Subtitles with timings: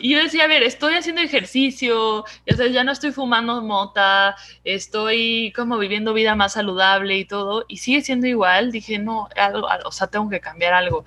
[0.00, 5.76] Y yo decía, a ver, estoy haciendo ejercicio, ya no estoy fumando mota, estoy como
[5.76, 8.70] viviendo vida más saludable y todo, y sigue siendo igual.
[8.70, 11.04] Dije, no, algo, o sea, tengo que cambiar algo.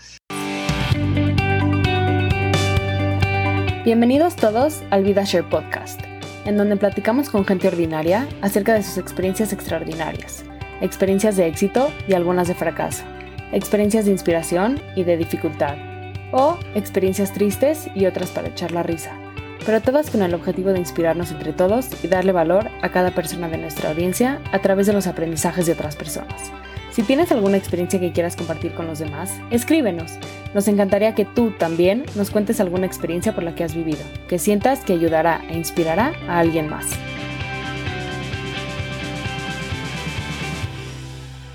[3.85, 6.01] Bienvenidos todos al Vida Share Podcast,
[6.45, 10.43] en donde platicamos con gente ordinaria acerca de sus experiencias extraordinarias,
[10.81, 13.05] experiencias de éxito y algunas de fracaso,
[13.53, 15.90] experiencias de inspiración y de dificultad
[16.31, 19.11] o experiencias tristes y otras para echar la risa,
[19.65, 23.47] pero todas con el objetivo de inspirarnos entre todos y darle valor a cada persona
[23.49, 26.51] de nuestra audiencia a través de los aprendizajes de otras personas.
[26.91, 30.17] Si tienes alguna experiencia que quieras compartir con los demás, escríbenos.
[30.53, 34.39] Nos encantaría que tú también nos cuentes alguna experiencia por la que has vivido, que
[34.39, 36.87] sientas que ayudará e inspirará a alguien más.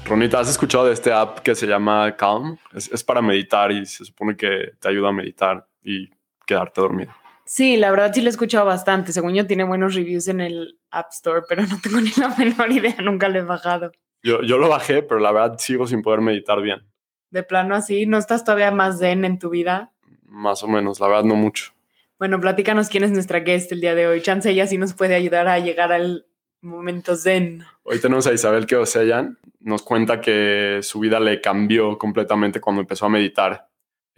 [0.07, 2.57] Ronita, ¿has escuchado de este app que se llama Calm?
[2.73, 6.09] Es, para meditar y se supone que te ayuda a meditar y
[6.47, 7.13] quedarte dormido.
[7.45, 9.13] Sí, la verdad sí lo he escuchado bastante.
[9.13, 12.71] Según yo tiene buenos reviews en el App Store, pero no tengo ni la menor
[12.71, 13.91] idea, nunca lo he bajado.
[14.23, 16.87] Yo, yo lo bajé, pero la verdad sigo sin poder meditar bien.
[17.31, 19.93] De plano así, ¿no estás todavía más zen en tu vida?
[20.25, 21.73] Más o menos, la verdad no mucho.
[22.19, 24.23] Bueno, platícanos quién es nuestra guest el día de hoy.
[24.23, 26.27] Chance ella sí nos puede ayudar a llegar al
[26.67, 27.65] momento zen.
[27.83, 29.39] Hoy tenemos a Isabel Keoseyan.
[29.61, 33.69] Nos cuenta que su vida le cambió completamente cuando empezó a meditar.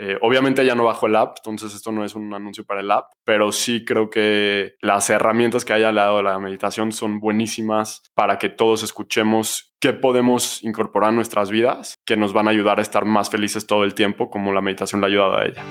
[0.00, 2.90] Eh, obviamente ya no bajó el app, entonces esto no es un anuncio para el
[2.90, 7.18] app, pero sí creo que las herramientas que haya al lado de la meditación son
[7.18, 12.52] buenísimas para que todos escuchemos qué podemos incorporar a nuestras vidas que nos van a
[12.52, 15.46] ayudar a estar más felices todo el tiempo, como la meditación le ha ayudado a
[15.46, 15.64] ella.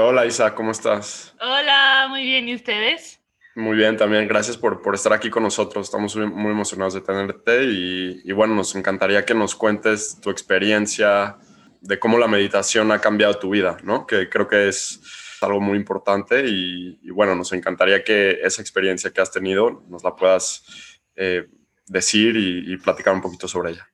[0.00, 1.34] Hola Isa, ¿cómo estás?
[1.40, 3.20] Hola, muy bien, ¿y ustedes?
[3.56, 5.86] Muy bien, también gracias por, por estar aquí con nosotros.
[5.86, 11.36] Estamos muy, emocionados de tenerte y, y, bueno, nos encantaría que nos cuentes tu experiencia
[11.80, 14.06] de cómo la meditación ha cambiado tu vida, ¿no?
[14.06, 15.00] Que creo que es
[15.40, 20.04] algo muy importante y, y bueno, nos encantaría que esa experiencia que has tenido nos
[20.04, 20.64] la puedas
[21.16, 21.48] eh,
[21.86, 23.90] decir y, y platicar un poquito sobre ella.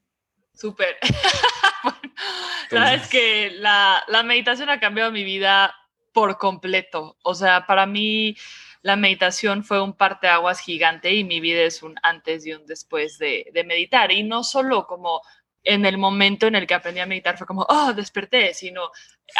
[0.53, 0.98] Súper.
[2.71, 5.75] bueno, es que la, la meditación ha cambiado mi vida
[6.14, 7.19] por completo.
[7.22, 8.34] O sea, para mí
[8.80, 13.19] la meditación fue un parteaguas gigante y mi vida es un antes y un después
[13.19, 14.10] de, meditar.
[14.12, 15.20] Y no solo como
[15.64, 18.91] en el momento en el que aprendí a meditar fue como, oh, desperté, sino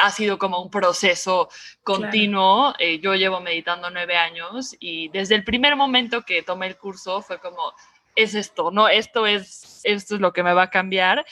[0.03, 1.49] ha sido como un proceso
[1.83, 2.75] continuo.
[2.79, 7.23] Eh, yo llevo meditando nueve años y desde el primer momento que tomé el curso
[7.23, 7.73] fue como,
[8.17, 11.25] es esto, no, esto es, esto es lo que me va a cambiar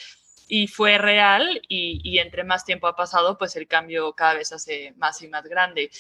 [0.49, 4.93] y fue real y, entre más tiempo ha pasado, pues el cambio cada vez hace
[4.97, 5.91] más y más grande.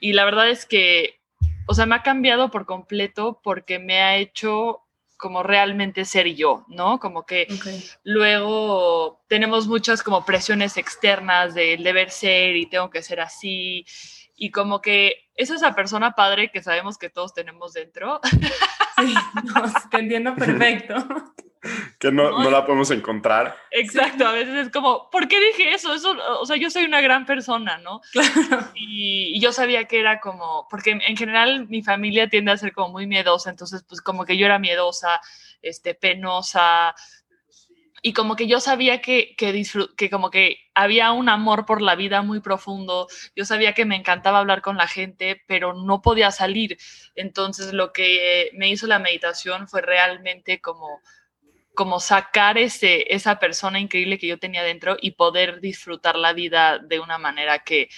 [0.00, 1.20] Y la verdad es que,
[1.66, 4.82] o sea, me ha cambiado por completo porque me ha hecho
[5.16, 7.00] como realmente ser yo, ¿no?
[7.00, 7.48] Como que
[8.04, 13.86] luego tenemos muchas como presiones externas del deber ser y tengo que ser así
[14.36, 18.20] y como que es esa persona padre que sabemos que todos tenemos dentro.
[18.98, 19.14] Sí,
[19.90, 20.94] te entiendo perfecto.
[21.98, 23.56] Que no, no, la podemos encontrar.
[23.70, 25.94] Exacto, a veces es como, ¿por qué dije eso?
[25.94, 26.16] eso?
[26.40, 28.00] O sea, yo soy una gran persona, ¿no?
[28.12, 28.68] Claro.
[28.74, 32.90] Y, yo sabía que era como, porque en general mi familia tiende a ser como
[32.90, 35.20] muy miedosa, entonces pues como que yo era miedosa,
[35.62, 36.94] este, penosa,
[38.06, 39.64] y como que yo sabía que, que,
[39.96, 43.96] que como que había un amor por la vida muy profundo, yo sabía que me
[43.96, 46.78] encantaba hablar con la gente, pero no podía salir.
[47.16, 51.00] Entonces lo que me hizo la meditación fue realmente como
[51.76, 56.78] como sacar ese, esa persona increíble que yo tenía dentro y poder disfrutar la vida
[56.78, 57.88] de una manera que,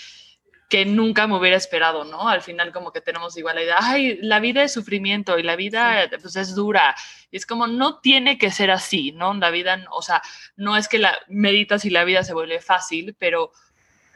[0.69, 2.29] que nunca me hubiera esperado, ¿no?
[2.29, 5.57] Al final como que tenemos igual la idea, ay, la vida es sufrimiento y la
[5.57, 6.95] vida pues es dura.
[7.31, 9.33] Y es como, no tiene que ser así, ¿no?
[9.35, 10.21] La vida, o sea,
[10.57, 13.53] no es que la meditas y la vida se vuelve fácil, pero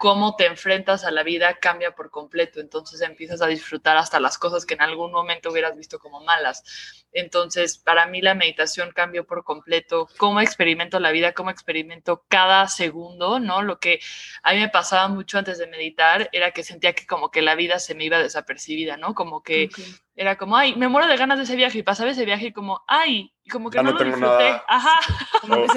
[0.02, 2.58] cómo te enfrentas a la vida cambia por completo.
[2.58, 7.04] Entonces empiezas a disfrutar hasta las cosas que en algún momento hubieras visto como malas.
[7.12, 10.08] Entonces, para mí la meditación cambió por completo.
[10.18, 13.62] Cómo experimento la vida, cómo experimento cada segundo, ¿no?
[13.62, 14.00] Lo que
[14.42, 17.54] a mí me pasaba mucho antes de meditar era que sentía que como que la
[17.54, 19.14] vida se me iba desapercibida, ¿no?
[19.14, 19.68] Como que
[20.16, 22.52] era como, ay, me muero de ganas de ese viaje y pasaba ese viaje y
[22.52, 24.98] como, ay, y como que no, lo tengo Nada, Ajá.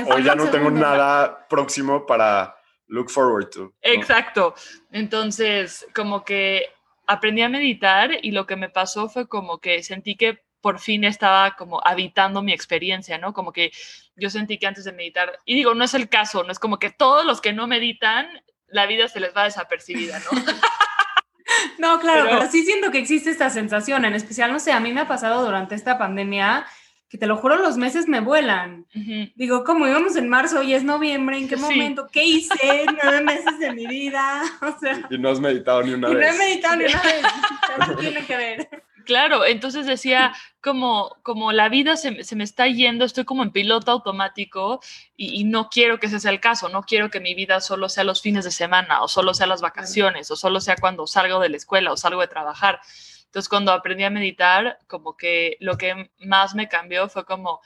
[0.07, 2.55] o ya no tengo nada próximo para
[2.87, 3.73] look forward to.
[3.81, 4.55] Exacto.
[4.91, 6.65] Entonces, como que
[7.07, 11.03] aprendí a meditar y lo que me pasó fue como que sentí que por fin
[11.03, 13.33] estaba como habitando mi experiencia, ¿no?
[13.33, 13.71] Como que
[14.15, 16.79] yo sentí que antes de meditar, y digo, no es el caso, no es como
[16.79, 18.27] que todos los que no meditan,
[18.67, 20.25] la vida se les va desapercibida, ¿no?
[21.77, 24.91] no, claro, pero, sí siento que existe esta sensación, en especial, no sé, a mí
[24.91, 26.65] me ha pasado durante esta pandemia
[27.15, 28.85] que te lo juro, los meses me vuelan.
[29.35, 31.37] Digo, ¿cómo íbamos en marzo y es noviembre?
[31.37, 32.07] ¿En qué momento?
[32.11, 32.85] ¿Qué hice?
[33.03, 34.43] Nueve meses de mi vida.
[34.61, 36.17] O sea, y no has meditado ni una vez.
[36.17, 37.23] No he meditado ni una vez.
[37.81, 38.69] Eso tiene que ver.
[39.05, 43.91] Claro, entonces decía, como, como la vida se, me está yendo, estoy como en piloto
[43.91, 44.81] automático
[45.15, 48.03] y, no quiero que ese sea el caso, no quiero que mi vida solo sea
[48.03, 51.49] los fines de semana o solo sea las vacaciones o solo sea cuando salgo de
[51.49, 52.81] la escuela o salgo de trabajar.
[53.35, 57.59] Entonces, cuando aprendí a meditar, como que lo que más me cambió fue como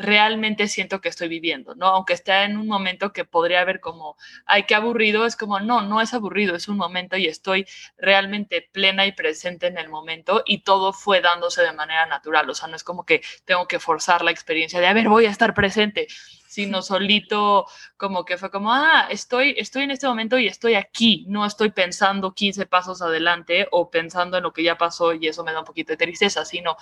[0.00, 1.86] realmente siento que estoy viviendo, ¿no?
[1.88, 4.16] Aunque esté en un momento que podría haber como,
[4.46, 7.66] ay, qué aburrido, es como, no, no es aburrido, es un momento y estoy
[7.98, 12.54] realmente plena y presente en el momento y todo fue dándose de manera natural, o
[12.54, 15.30] sea, no es como que tengo que forzar la experiencia de, a ver, voy a
[15.30, 16.06] estar presente,
[16.48, 17.66] sino solito
[17.98, 21.72] como que fue como, ah, estoy, estoy en este momento y estoy aquí, no estoy
[21.72, 25.60] pensando 15 pasos adelante o pensando en lo que ya pasó y eso me da
[25.60, 26.76] un poquito de tristeza, sino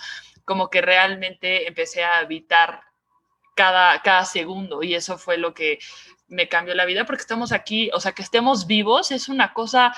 [0.45, 2.88] como que realmente empecé a evitar
[3.59, 5.79] cada, segundo y eso fue lo que
[6.29, 9.93] me cambió la vida porque estamos aquí, o sea, que estemos vivos es una cosa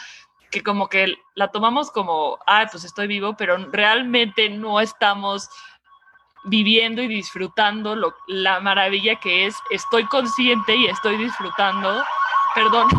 [0.50, 5.50] que como que la tomamos como, ah, pues estoy vivo, pero realmente no estamos
[6.44, 12.04] viviendo y disfrutando lo, la maravilla que es, estoy consciente y estoy disfrutando.
[12.56, 12.90] Perdón.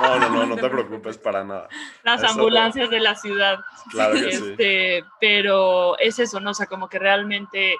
[0.00, 1.68] No, no, no, no te preocupes para nada.
[2.02, 3.60] Las ambulancias de la ciudad.
[3.90, 6.50] Claro que este, Pero es eso, ¿no?
[6.50, 7.76] O sea, como que realmente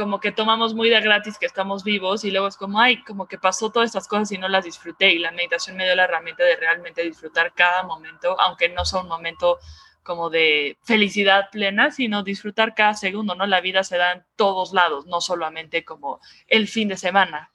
[0.00, 3.28] como que tomamos muy de gratis que estamos vivos y luego es como, ay, como
[3.28, 6.04] que pasó todas estas cosas y no las disfruté y la meditación me dio la
[6.04, 9.58] herramienta de realmente disfrutar cada momento, aunque no sea un momento
[10.02, 13.46] como de felicidad plena, sino disfrutar cada segundo, ¿no?
[13.46, 16.18] La vida se da en todos lados, no solamente como
[16.48, 17.50] el fin de semana.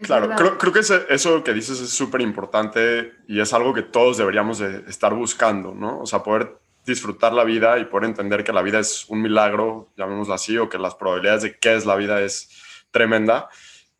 [0.00, 4.18] Claro, creo, creo, que eso que dices es súper importante y es algo que todos
[4.18, 5.98] deberíamos de estar buscando, ¿no?
[5.98, 9.92] O sea, poder disfrutar la vida y poder entender que la vida es un milagro,
[9.96, 12.50] llamémoslo así, o que las probabilidades de qué es la vida es
[12.90, 13.48] tremenda.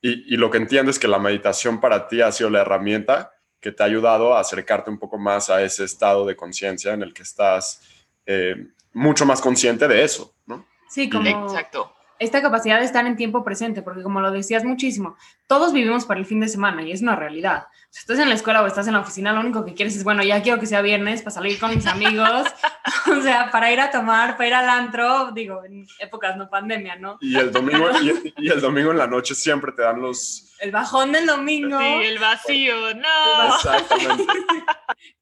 [0.00, 3.72] Y, lo que entiendo es que la meditación para ti ha sido la herramienta que
[3.72, 7.12] te ha ayudado a acercarte un poco más a ese estado de conciencia en el
[7.12, 7.82] que estás
[8.26, 10.66] eh, mucho más consciente de eso, ¿no?
[10.88, 11.46] Sí, como...
[11.46, 16.04] Exacto esta capacidad de estar en tiempo presente, porque como lo decías muchísimo, todos vivimos
[16.04, 17.66] para el fin de semana y es una realidad.
[17.90, 20.04] Si estás en la escuela o estás en la oficina, lo único que quieres es,
[20.04, 22.42] bueno, ya quiero que sea viernes para salir con mis amigos,
[23.18, 26.96] o sea, para ir a tomar, para ir al antro, digo, en épocas no pandemia,
[26.96, 27.16] ¿no?
[27.20, 27.88] Y el domingo,
[28.36, 30.54] y, el domingo en la noche siempre te dan los...
[30.60, 31.78] El bajón del domingo.
[31.78, 33.54] Sí, el vacío, no.
[33.54, 34.24] Exactamente.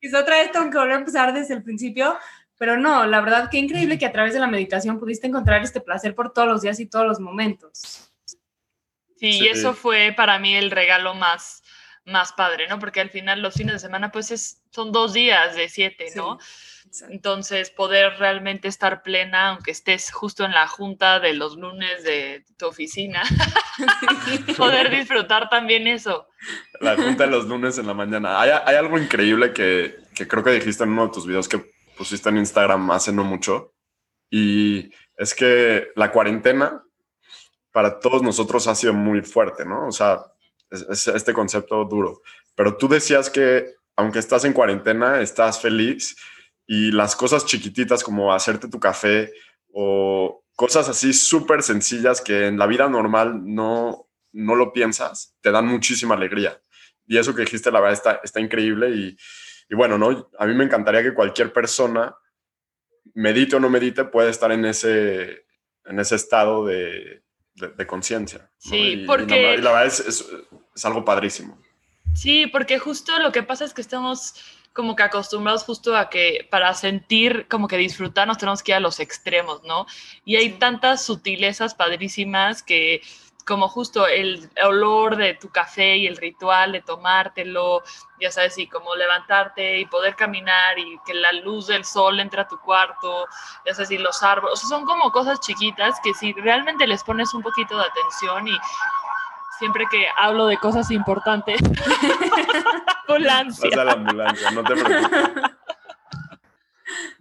[0.00, 2.18] y otra vez tengo que volver a empezar desde el principio,
[2.58, 5.80] pero no, la verdad, qué increíble que a través de la meditación pudiste encontrar este
[5.80, 8.10] placer por todos los días y todos los momentos.
[9.18, 11.62] Sí, y eso fue para mí el regalo más,
[12.06, 12.78] más padre, ¿no?
[12.78, 16.38] Porque al final los fines de semana, pues es, son dos días de siete, ¿no?
[17.10, 22.44] Entonces, poder realmente estar plena, aunque estés justo en la junta de los lunes de
[22.56, 23.22] tu oficina,
[24.56, 26.28] poder disfrutar también eso.
[26.80, 28.40] La junta de los lunes en la mañana.
[28.40, 31.62] Hay, hay algo increíble que, que creo que dijiste en uno de tus videos que
[31.96, 33.74] pusiste en Instagram hace no mucho.
[34.30, 36.82] Y es que la cuarentena
[37.72, 39.88] para todos nosotros ha sido muy fuerte, ¿no?
[39.88, 40.20] O sea,
[40.70, 42.22] es, este concepto duro.
[42.54, 46.16] Pero tú decías que aunque estás en cuarentena, estás feliz
[46.66, 49.32] y las cosas chiquititas como hacerte tu café
[49.72, 55.50] o cosas así súper sencillas que en la vida normal no, no lo piensas, te
[55.50, 56.60] dan muchísima alegría.
[57.06, 60.30] Y eso que dijiste, la verdad, está, está increíble y, bueno, ¿no?
[60.38, 62.14] A mí me encantaría que cualquier persona,
[63.14, 65.46] medite o no medite, pueda estar en ese,
[65.84, 67.22] en ese estado de,
[67.56, 68.50] de, conciencia.
[68.58, 69.54] Sí, porque...
[69.54, 70.26] Y la, verdad es, es,
[70.74, 71.58] es, algo padrísimo.
[72.14, 74.34] Sí, porque justo lo que pasa es que estamos
[74.76, 78.76] como que acostumbrados justo a que para sentir como que disfrutar nos tenemos que ir
[78.76, 79.86] a los extremos, ¿no?
[80.24, 83.00] Y hay tantas sutilezas padrísimas que
[83.46, 87.82] como justo el olor de tu café y el ritual de tomártelo,
[88.20, 92.40] ya sabes, y como levantarte y poder caminar y que la luz del sol entre
[92.40, 93.28] a tu cuarto,
[93.64, 97.04] ya sabes, y los árboles, o sea, son como cosas chiquitas que si realmente les
[97.04, 98.58] pones un poquito de atención y
[99.60, 101.60] siempre que hablo de cosas importantes,
[103.08, 103.70] ambulancia.
[103.70, 105.50] Vas a la ambulancia, no te preocupes.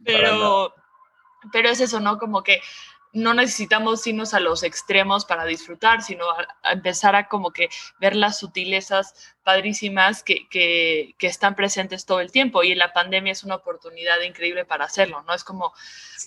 [0.03, 0.73] Pero,
[1.51, 2.17] pero es eso, ¿no?
[2.17, 2.61] Como que
[3.15, 8.13] no necesitamos irnos a los extremos para disfrutar, sino a, empezar a como que ver
[8.13, 12.61] las sutilezas padrísimas que, que, están presentes todo el tiempo.
[12.63, 15.33] Y la pandemia es una oportunidad increíble para hacerlo, ¿no?
[15.33, 15.73] Es como,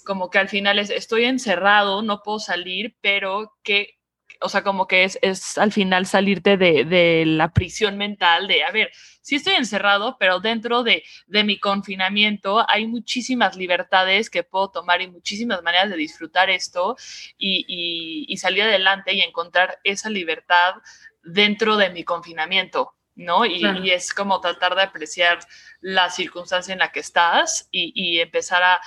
[0.06, 3.97] como que al final es, estoy encerrado, no puedo salir, pero que
[4.40, 8.62] o sea, como que es, es al final salirte de, de, la prisión mental de,
[8.62, 8.90] a ver,
[9.20, 15.02] sí estoy encerrado, pero dentro de, de mi confinamiento hay muchísimas libertades que puedo tomar
[15.02, 16.96] y muchísimas maneras de disfrutar esto
[17.36, 20.74] y, y, y salir adelante y encontrar esa libertad
[21.22, 23.44] dentro de mi confinamiento, ¿no?
[23.44, 25.40] Y, y, es como tratar de apreciar
[25.80, 28.80] la circunstancia en la que estás y, y empezar a,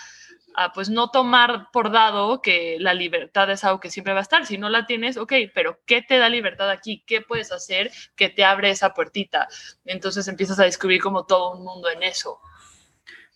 [0.55, 4.23] a, pues no tomar por dado que la libertad es algo que siempre va a
[4.23, 4.45] estar.
[4.45, 7.03] Si no la tienes, ok, pero ¿qué te da libertad aquí?
[7.05, 9.47] ¿Qué puedes hacer que te abre esa puertita?
[9.85, 12.39] Entonces empiezas a descubrir como todo un mundo en eso.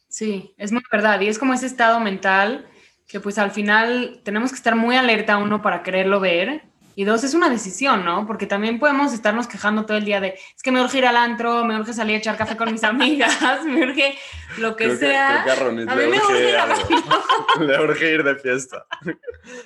[0.07, 1.19] Sí, es muy verdad.
[1.21, 2.67] Y es como ese estado mental
[3.07, 6.63] que pues al final tenemos que estar muy alerta uno para quererlo ver
[6.95, 8.25] y dos, es una decisión, ¿no?
[8.25, 11.17] Porque también podemos estarnos quejando todo el día de, es que me urge ir al
[11.17, 14.17] antro, me urge salir a echar café con mis amigas, me urge
[14.57, 15.43] lo que sea.
[15.43, 16.55] Que, a, mí le, urge ir
[17.67, 18.85] le urge ir de fiesta.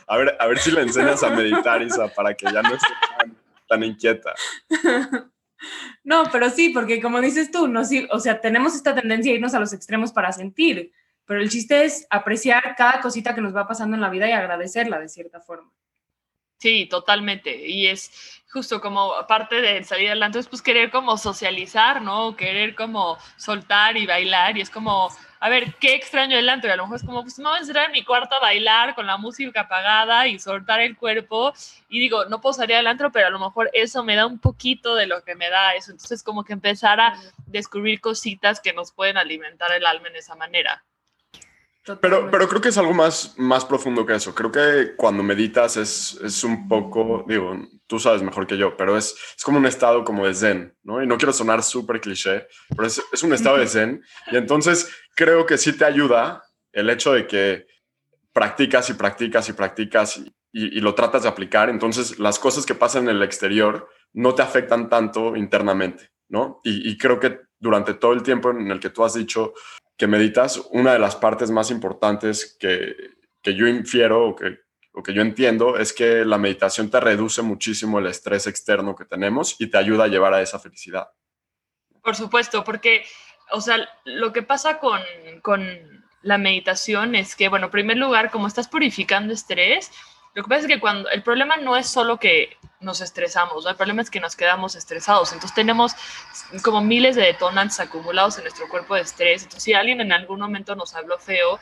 [0.07, 2.87] A ver, a ver si le enseñas a meditar, Isa, para que ya no esté
[3.67, 4.33] tan, inquieta.
[6.03, 9.35] No, pero sí, porque como dices tú, no, sí, o sea, tenemos esta tendencia a
[9.35, 10.91] irnos a los extremos para sentir,
[11.25, 14.31] pero el chiste es apreciar cada cosita que nos va pasando en la vida y
[14.31, 15.69] agradecerla de cierta forma.
[16.59, 17.55] Sí, totalmente.
[17.67, 22.35] Y es justo como parte de salir adelante, es pues querer como socializar, ¿no?
[22.35, 24.57] Querer como soltar y bailar.
[24.57, 26.69] Y es como, a ver, qué extraño el antro.
[26.69, 28.39] Y a lo mejor es como, pues me voy a entrar en mi cuarto a
[28.41, 31.53] bailar con la música apagada y soltar el cuerpo.
[31.87, 34.39] Y digo, no puedo salir al antro, pero a lo mejor eso me da un
[34.39, 35.91] poquito de lo que me da eso.
[35.91, 40.35] Entonces, como que empezar a descubrir cositas que nos pueden alimentar el alma en esa
[40.35, 40.83] manera.
[42.01, 44.35] Pero, pero creo que es algo más, más profundo que eso.
[44.35, 47.55] Creo que cuando meditas es, es un poco, digo,
[47.87, 51.01] tú sabes mejor que yo, pero es, es como un estado como de zen, ¿no?
[51.01, 54.03] Y no quiero sonar súper cliché, pero es, es, un estado de zen.
[54.31, 57.65] Y entonces creo que sí te ayuda el hecho de que
[58.33, 61.69] practicas y practicas y practicas y, y, y lo tratas de aplicar.
[61.69, 66.61] Entonces las cosas que pasan en el exterior no te afectan tanto internamente, ¿no?
[66.63, 69.53] Y, y creo que durante todo el tiempo en el que tú has dicho,
[69.99, 72.95] que meditas, una de las partes más importantes que,
[73.41, 74.59] que yo infiero o que,
[74.93, 79.03] o que yo entiendo es que la meditación te reduce muchísimo el estrés externo que
[79.03, 81.09] tenemos y te ayuda a llevar a esa felicidad.
[82.01, 83.03] Por supuesto, porque,
[83.51, 85.01] o sea, lo que pasa con,
[85.41, 85.67] con
[86.21, 89.91] la meditación es que, bueno, en primer lugar, como estás purificando estrés,
[90.33, 93.69] lo que pasa es que cuando el problema no es solo que nos estresamos, ¿no?
[93.69, 95.33] el problema es que nos quedamos estresados.
[95.33, 95.91] Entonces tenemos
[96.63, 99.43] como miles de detonantes acumulados en nuestro cuerpo de estrés.
[99.43, 101.59] Entonces si alguien en algún momento nos habló feo,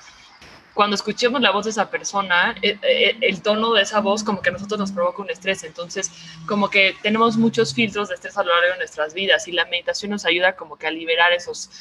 [0.75, 4.23] cuando escuchemos la voz de esa persona, el, eh, eh, el tono de esa voz
[4.23, 5.63] como que a nosotros nos provoca un estrés.
[5.63, 6.11] Entonces
[6.45, 9.65] como que tenemos muchos filtros de estrés a lo largo de nuestras vidas y la
[9.65, 11.71] meditación nos ayuda como que a liberar esos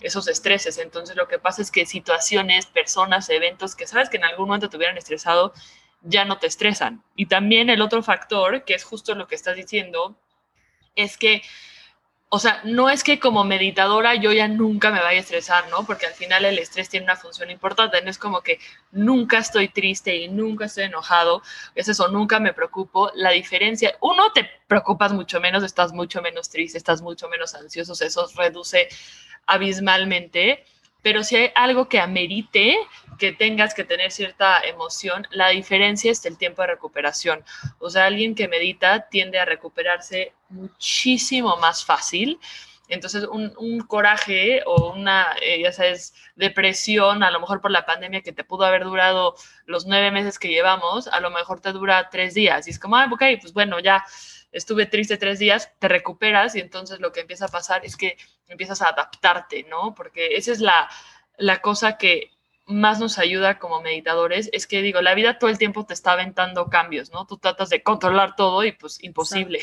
[0.00, 0.78] esos estreses.
[0.78, 4.70] Entonces lo que pasa es que situaciones, personas, eventos que sabes que en algún momento
[4.70, 5.52] te hubieran estresado,
[6.02, 7.02] ya no te estresan.
[7.16, 10.16] Y también el otro factor, que es justo lo que estás diciendo,
[10.94, 11.42] es que,
[12.28, 15.86] o sea, no es que como meditadora yo ya nunca me vaya a estresar, ¿no?
[15.86, 18.58] Porque al final el estrés tiene una función importante, no es como que
[18.90, 21.42] nunca estoy triste y nunca estoy enojado,
[21.74, 23.10] es eso, nunca me preocupo.
[23.14, 27.92] La diferencia, uno, te preocupas mucho menos, estás mucho menos triste, estás mucho menos ansioso,
[28.04, 28.88] eso reduce
[29.46, 30.64] abismalmente
[31.06, 32.76] pero si hay algo que amerite
[33.16, 37.44] que tengas que tener cierta emoción, la diferencia es el tiempo de recuperación.
[37.78, 42.40] O sea, alguien que medita tiende a recuperarse muchísimo más fácil.
[42.88, 48.22] Entonces, un, coraje o una, eh, ya sabes, depresión, a lo mejor por la pandemia
[48.22, 52.10] que te pudo haber durado los nueve meses que llevamos, a lo mejor te dura
[52.10, 52.66] tres días.
[52.66, 54.04] Y es como, ah, ok, pues bueno, ya
[54.56, 58.16] estuve triste tres días, te recuperas y entonces lo que empieza a pasar es que
[58.48, 59.94] empiezas a adaptarte, ¿no?
[59.94, 60.88] Porque esa es la,
[61.36, 62.30] la cosa que
[62.66, 66.12] más nos ayuda como meditadores, es que digo, la vida todo el tiempo te está
[66.12, 67.26] aventando cambios, ¿no?
[67.26, 69.60] Tú tratas de controlar todo y pues imposible.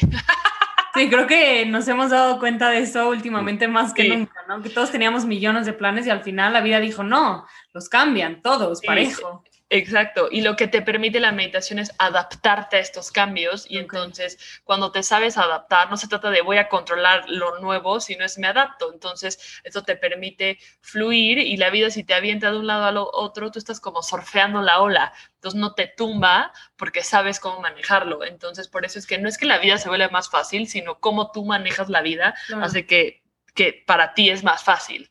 [0.96, 4.62] Sí, creo que nos hemos dado cuenta de eso últimamente más que nunca, ¿no?
[4.62, 8.44] Que todos teníamos millones de planes y al final la vida dijo, no, los cambian
[8.44, 9.44] todos, parejo.
[9.76, 14.38] Exacto, y lo que te permite la meditación es adaptarte a estos cambios y entonces
[14.64, 18.38] cuando te sabes adaptar, no se trata de voy a controlar lo nuevo, sino es
[18.38, 22.68] me adapto, entonces esto te permite fluir y la vida si te avienta de un
[22.68, 27.40] lado al otro, tú estás como surfeando la ola, entonces no te tumba porque sabes
[27.40, 30.30] cómo manejarlo, entonces por eso es que no es que la vida se vuelva más
[30.30, 33.24] fácil, sino cómo tú manejas la vida hace que,
[33.56, 35.10] que para ti es más fácil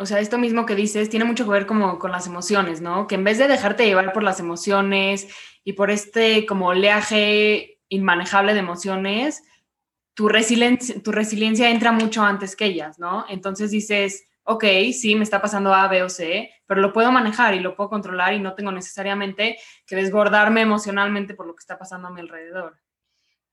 [0.00, 3.06] o sea, esto mismo que dices tiene mucho que ver como con las emociones, ¿no?
[3.06, 5.28] Que en vez de dejarte llevar por las emociones
[5.62, 9.42] y por este como oleaje inmanejable de emociones,
[10.14, 13.26] tu resiliencia, tu resiliencia entra mucho antes que ellas, ¿no?
[13.28, 14.64] Entonces dices, ok,
[14.94, 17.90] sí, me está pasando A, B o C, pero lo puedo manejar y lo puedo
[17.90, 22.20] controlar y no tengo necesariamente que desbordarme emocionalmente por lo que está pasando a mi
[22.20, 22.78] alrededor.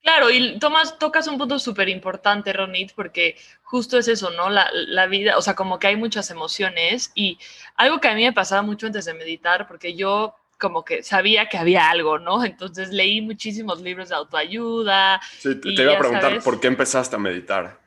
[0.08, 4.50] Claro, y tomas, tocas un punto súper importante, Ronit, porque justo es eso, ¿no?
[4.50, 7.38] La, la, vida, o sea, como que hay muchas emociones y
[7.76, 11.50] algo que a mí me pasaba mucho antes de meditar, porque yo como que sabía
[11.50, 12.46] que había algo, ¿no?
[12.46, 15.20] Entonces leí muchísimos libros de autoayuda.
[15.40, 17.78] Sí, te, iba a preguntar por qué empezaste a meditar.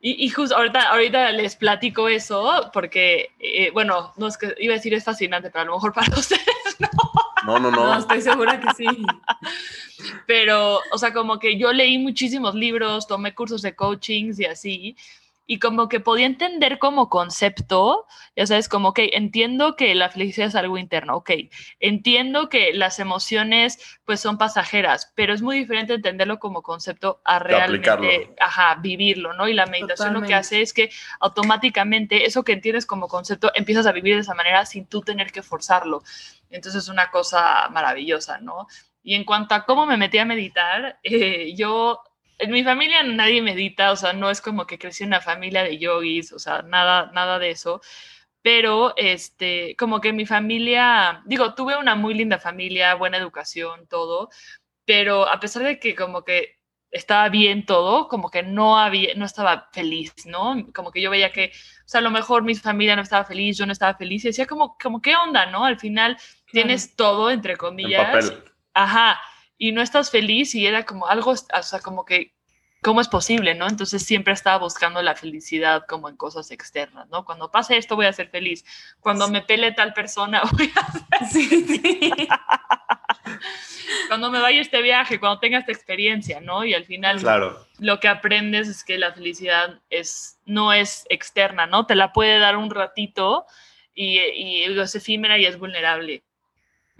[0.00, 4.72] Y, y, justo ahorita, ahorita les platico eso porque, eh, bueno, no es que iba
[4.72, 6.40] a decir es fascinante, pero a lo mejor para ustedes
[6.78, 6.88] no.
[7.46, 7.84] No, no, no.
[7.84, 8.86] No, estoy segura que sí.
[10.26, 14.96] Pero, o sea, como que yo leí muchísimos libros, tomé cursos de coaching y así,
[15.50, 20.46] y como que podía entender como concepto, ya sabes, como que entiendo que la felicidad
[20.46, 21.32] es algo interno, ok,
[21.80, 27.40] entiendo que las emociones pues son pasajeras, pero es muy diferente entenderlo como concepto a
[27.40, 29.48] realmente, ajá, vivirlo, ¿no?
[29.48, 30.20] Y la meditación Totalmente.
[30.20, 30.88] lo que hace es que
[31.18, 35.32] automáticamente eso que entiendes como concepto empiezas a vivir de esa manera sin tú tener
[35.32, 36.04] que forzarlo.
[36.48, 38.68] Entonces es una cosa maravillosa, ¿no?
[39.02, 42.04] Y en cuanto a cómo me metí a meditar, eh, yo,
[42.40, 45.62] en mi familia nadie medita, o sea, no es como que crecí en una familia
[45.62, 47.80] de yogis, o sea, nada, nada de eso.
[48.42, 54.30] Pero, este, como que mi familia, digo, tuve una muy linda familia, buena educación, todo,
[54.86, 56.58] pero a pesar de que como que
[56.90, 60.66] estaba bien todo, como que no había, no estaba feliz, ¿no?
[60.74, 61.52] Como que yo veía que,
[61.84, 64.28] o sea, a lo mejor mi familia no estaba feliz, yo no estaba feliz, y
[64.28, 65.64] decía como, como qué onda, ¿no?
[65.64, 66.16] Al final
[66.50, 68.32] tienes todo, entre comillas.
[68.74, 69.20] Ajá,
[69.60, 72.32] y no estás feliz y era como algo, o sea, como que,
[72.80, 73.68] ¿cómo es posible, no?
[73.68, 77.26] Entonces siempre estaba buscando la felicidad como en cosas externas, ¿no?
[77.26, 78.64] Cuando pase esto voy a ser feliz,
[79.00, 79.32] cuando sí.
[79.32, 82.28] me pele tal persona voy a ser sí, sí.
[84.08, 86.64] cuando me vaya este viaje, cuando tenga esta experiencia, ¿no?
[86.64, 87.66] Y al final claro.
[87.78, 91.84] lo que aprendes es que la felicidad es, no es externa, ¿no?
[91.84, 93.44] Te la puede dar un ratito
[93.92, 96.24] y, y es efímera y es vulnerable.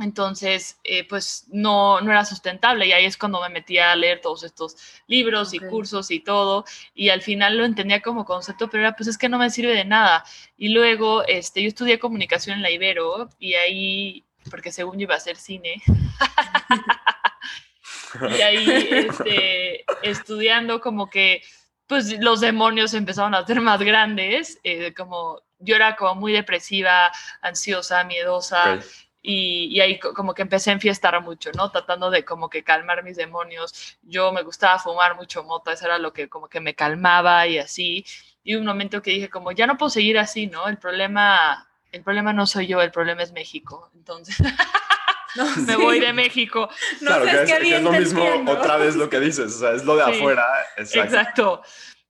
[0.00, 4.20] Entonces, eh, pues no, no era sustentable y ahí es cuando me metí a leer
[4.20, 4.76] todos estos
[5.06, 5.60] libros okay.
[5.62, 6.64] y cursos y todo
[6.94, 9.74] y al final lo entendía como concepto, pero era pues es que no me sirve
[9.74, 10.24] de nada.
[10.56, 15.14] Y luego este, yo estudié comunicación en la Ibero y ahí, porque según yo iba
[15.14, 15.82] a hacer cine,
[18.38, 21.42] y ahí este, estudiando como que
[21.86, 27.12] pues los demonios empezaron a ser más grandes, eh, como yo era como muy depresiva,
[27.42, 28.74] ansiosa, miedosa.
[28.74, 31.70] Okay y, y, ahí como que empecé a enfiestar mucho, ¿no?
[31.70, 33.98] Tratando de como que calmar mis demonios.
[34.02, 37.58] Yo me gustaba fumar mucho mota, eso era lo que como que me calmaba y
[37.58, 38.04] así.
[38.42, 40.68] Y un momento que dije como, ya no puedo seguir así, ¿no?
[40.68, 43.90] El problema, el problema no soy yo, el problema es México.
[43.94, 44.36] Entonces...
[45.36, 45.80] No, me sí.
[45.80, 46.68] voy de México.
[47.00, 48.50] No claro, que es, que es, lo mismo, entiendo.
[48.50, 50.44] otra vez lo que dices, o sea, es lo de sí, afuera.
[50.76, 51.04] Exacto.
[51.04, 51.62] exacto.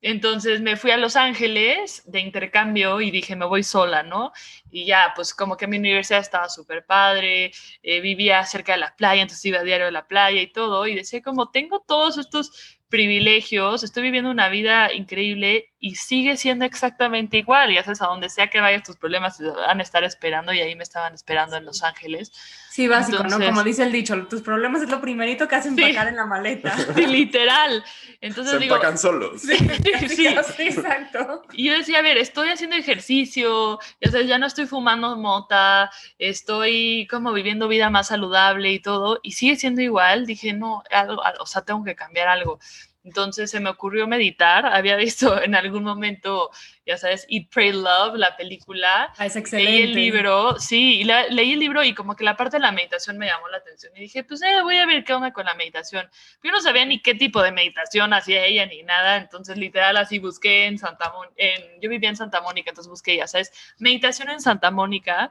[0.03, 4.33] Entonces me fui a Los Ángeles de intercambio y dije, me voy sola, ¿no?
[4.71, 8.97] Y ya, pues como que mi universidad estaba súper padre, eh, vivía cerca de la
[8.97, 12.19] playa, entonces iba a diario a la playa y todo, y decía como, tengo todos
[12.19, 17.73] estos privilegios, estoy viviendo una vida increíble y sigue siendo exactamente igual.
[17.73, 20.61] Ya sabes, a donde sea que vayas, tus problemas te van a estar esperando y
[20.61, 22.33] ahí me estaban esperando en Los Ángeles.
[22.71, 23.47] Sí, básico, Entonces, ¿no?
[23.47, 26.27] Como dice el dicho, tus problemas es lo primerito que hacen empacar sí, en la
[26.27, 26.77] maleta.
[26.95, 27.83] Sí, literal.
[28.21, 29.41] Entonces Se digo, empacan solos.
[29.41, 29.57] Sí,
[30.09, 31.43] sí, sí, exacto.
[31.53, 35.91] Y yo decía, a ver, estoy haciendo ejercicio, ya, sabes, ya no estoy fumando mota,
[36.19, 40.27] estoy como viviendo vida más saludable y todo, y sigue siendo igual.
[40.27, 42.61] Dije, no, algo, o sea, tengo que cambiar algo.
[43.03, 44.67] Entonces se me ocurrió meditar.
[44.67, 46.51] Había visto en algún momento,
[46.87, 49.13] ya sabes, Eat, Pray, Love, la película.
[49.17, 49.71] Ah, es excelente.
[49.71, 52.63] Leí el libro, sí, y la, leí el libro y como que la parte de
[52.63, 53.93] la meditación me llamó la atención.
[53.97, 56.09] Y dije, pues eh, voy a ver qué onda con la meditación.
[56.43, 59.17] Yo no sabía ni qué tipo de meditación hacía ella ni nada.
[59.17, 61.35] Entonces, literal, así busqué en Santa Mónica.
[61.81, 65.31] Yo vivía en Santa Mónica, entonces busqué, ya sabes, meditación en Santa Mónica.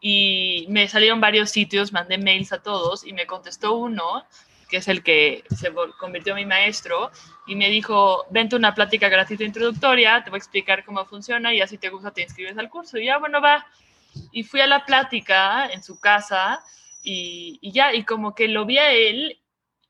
[0.00, 4.26] Y me salieron varios sitios, mandé mails a todos y me contestó uno
[4.68, 7.10] que es el que se convirtió en mi maestro,
[7.46, 11.60] y me dijo, vente una plática gratuita introductoria, te voy a explicar cómo funciona y
[11.60, 12.98] así te gusta te inscribes al curso.
[12.98, 13.66] Y ya, bueno, va.
[14.32, 16.60] Y fui a la plática en su casa
[17.02, 19.38] y, y ya, y como que lo vi a él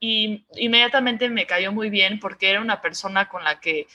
[0.00, 3.86] y inmediatamente me cayó muy bien porque era una persona con la que,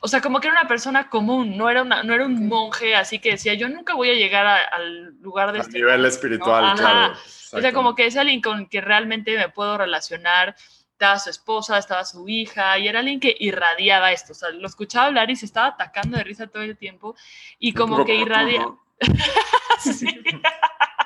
[0.00, 2.94] o sea, como que era una persona común, no era, una, no era un monje,
[2.94, 5.60] así que decía, yo nunca voy a llegar a, al lugar de...
[5.60, 6.74] A este nivel espiritual, ¿no?
[6.74, 7.14] claro.
[7.52, 10.54] O sea, como que es alguien con que realmente me puedo relacionar.
[10.92, 14.32] Estaba su esposa, estaba su hija, y era alguien que irradiaba esto.
[14.32, 17.16] O sea, lo escuchaba hablar y se estaba atacando de risa todo el tiempo.
[17.58, 18.68] Y como que irradia.
[19.80, 20.06] sí.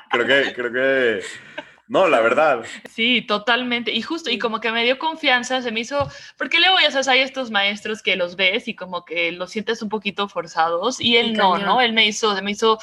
[0.09, 1.21] Creo que, creo que.
[1.87, 2.65] No, la verdad.
[2.89, 3.91] Sí, totalmente.
[3.91, 7.07] Y justo, y como que me dio confianza, se me hizo, porque luego ya sabes,
[7.07, 11.15] hay estos maestros que los ves y como que los sientes un poquito forzados y
[11.17, 11.79] él no, ¿no?
[11.79, 12.79] Él me hizo, se me hizo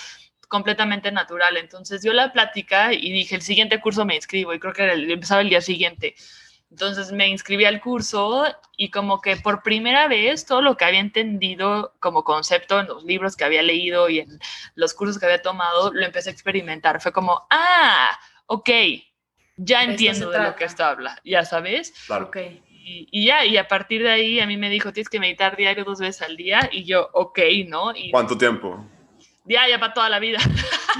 [0.46, 1.56] completamente natural.
[1.56, 5.40] Entonces dio la plática y dije, el siguiente curso me inscribo y creo que empezaba
[5.40, 6.14] el día siguiente.
[6.70, 8.44] Entonces me inscribí al curso
[8.76, 13.04] y como que por primera vez todo lo que había entendido como concepto en los
[13.04, 14.40] libros que había leído y en
[14.74, 17.00] los cursos que había tomado, lo empecé a experimentar.
[17.00, 18.70] Fue como, ah, ok,
[19.56, 21.94] ya entiendo de lo que esto habla, ya sabes.
[22.06, 22.26] Claro.
[22.26, 22.38] Ok.
[22.86, 25.84] Y, ya, y a partir de ahí a mí me dijo, tienes que meditar diario
[25.84, 26.68] dos veces al día.
[26.70, 27.94] Y yo, ok, ¿no?
[27.96, 28.84] Y ¿Cuánto tiempo?
[29.44, 30.38] Ya, ya para toda la vida.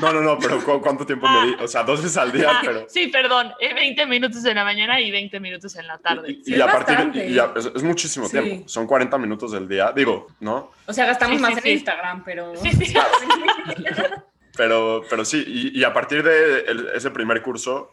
[0.00, 1.56] No, no, no, pero ¿cu- ¿cuánto tiempo me di?
[1.60, 2.84] O sea, dos veces al día, Ah, pero...
[2.88, 6.32] Sí, perdón, eh, 20 minutos en la mañana y 20 minutos en la tarde.
[6.32, 7.28] Y, Sí, y es a partir bastante.
[7.28, 8.32] y ya- es, es muchísimo Sí.
[8.40, 8.68] tiempo.
[8.68, 9.92] Son 40 minutos del día.
[9.92, 10.72] Digo, ¿no?
[10.86, 11.70] O sea, gastamos Sí, más sí, en sí.
[11.74, 12.52] Instagram, pero...
[12.60, 12.92] Sí, sí.
[14.56, 17.92] Pero, pero sí, y, y a partir de el- ese primer curso,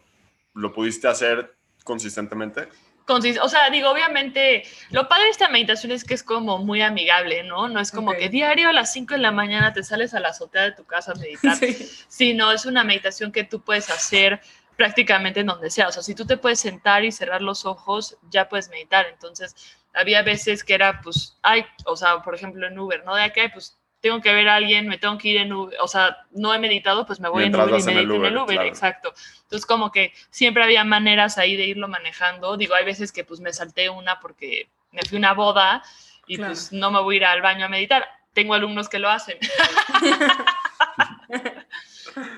[0.56, 2.68] ¿lo pudiste hacer consistentemente?
[3.12, 6.82] Consis- O sea, digo, obviamente, lo padre de esta meditación es que es como muy
[6.82, 7.68] amigable, ¿no?
[7.68, 10.30] No es como que diario a las 5 de la mañana te sales a la
[10.30, 11.76] azotea de tu casa a meditar, Sí.
[12.08, 14.40] sino es una meditación que tú puedes hacer
[14.78, 15.88] prácticamente en donde sea.
[15.90, 19.06] O sea, si tú te puedes sentar y cerrar los ojos, ya puedes meditar.
[19.08, 19.56] Entonces,
[19.94, 23.14] había veces que era, pues, ay, o sea, por ejemplo, en Uber, ¿no?
[23.16, 25.88] De acá, pues, tengo que ver a alguien, me tengo que ir en Uber, o
[25.88, 28.16] sea, no he meditado, pues me voy Mientras en Uber y vas en el medito
[28.16, 28.70] en el Uber, Uber, claro.
[28.70, 29.14] exacto.
[29.44, 32.58] Entonces, como que siempre había maneras ahí de irlo manejando.
[32.58, 35.84] Digo, hay veces que pues me salté una porque me fui a una boda
[36.28, 36.52] y Claro.
[36.54, 38.08] pues no me voy a ir al baño a meditar.
[38.34, 39.38] Tengo alumnos que lo hacen.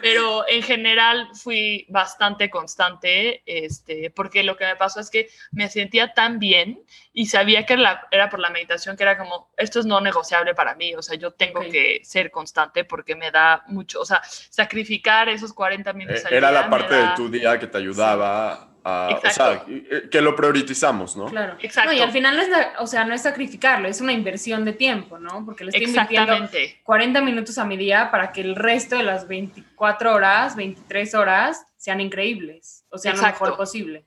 [0.02, 5.70] Pero en general fui bastante constante, este, porque lo que me pasó es que me
[5.70, 6.82] sentía tan bien
[7.14, 10.54] y sabía que la- era por la meditación, que era como, esto es no negociable
[10.56, 14.22] para mí, o sea, yo tengo que ser constante porque me da mucho, o sea,
[14.24, 17.78] sacrificar esos 40 Eh, minutos al Era día la parte de tu día que te
[17.78, 19.20] ayudaba a...
[19.24, 21.26] O sea, eh, que lo priorizamos, ¿no?
[21.26, 21.56] Claro.
[21.62, 21.92] Exacto.
[21.92, 24.66] No, y al final no es, la- o sea, no es sacrificarlo, es una inversión
[24.66, 25.44] de tiempo, ¿no?
[25.46, 26.82] Porque le estoy invirtiendo Exactamente.
[26.84, 31.66] 40 minutos a mi día para que el resto de las 24 horas, 23 horas
[31.78, 34.06] sean increíbles, o sea, lo mejor posible.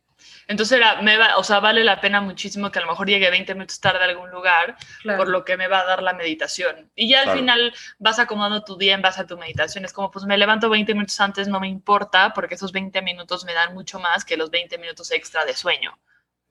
[0.48, 3.28] Entonces era, me va, o sea, vale la pena muchísimo que a lo mejor llegue
[3.30, 5.18] 20 minutos tarde a algún lugar Claro.
[5.18, 6.88] por lo que me va a dar la meditación.
[6.94, 7.38] Y ya al Claro.
[7.40, 9.84] final vas acomodando tu día en base a tu meditación.
[9.84, 13.44] Es como, pues me levanto 20 minutos antes, no me importa, porque esos 20 minutos
[13.44, 15.98] me dan mucho más que los 20 minutos extra de sueño.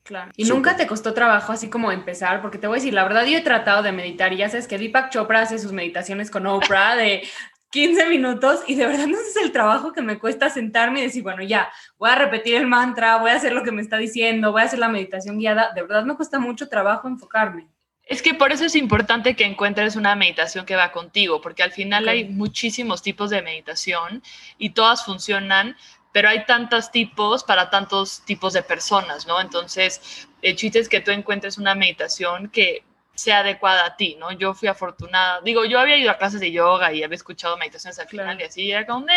[0.04, 0.32] Claro.
[0.36, 3.26] Y nunca te costó trabajo así como empezar, porque te voy a decir, la verdad
[3.26, 6.46] yo he tratado de meditar y ya sabes que Deepak Chopra hace sus meditaciones con
[6.46, 7.28] Oprah de
[7.76, 11.24] 15 minutos y de verdad no sé el trabajo que me cuesta sentarme y decir,
[11.24, 14.54] bueno, ya, voy a repetir el mantra, voy a hacer lo que me está diciendo,
[14.54, 15.74] voy a hacer la meditación guiada.
[15.76, 17.68] De verdad me cuesta mucho trabajo enfocarme.
[18.04, 21.74] Es que por eso es importante que encuentres una meditación que va contigo, porque al
[21.74, 24.24] final hay muchísimos tipos de meditación
[24.58, 25.76] y todas funcionan,
[26.14, 29.42] pero hay tantos tipos para tantos tipos de personas, ¿no?
[29.42, 32.86] Entonces, el chiste es que tú encuentres una meditación que
[33.16, 34.32] sea adecuada a ti, ¿no?
[34.34, 37.98] Yo fui afortunada, digo, yo había ido a clases de yoga y había escuchado meditaciones
[38.00, 38.30] al Claro.
[38.30, 39.08] final y así, era como,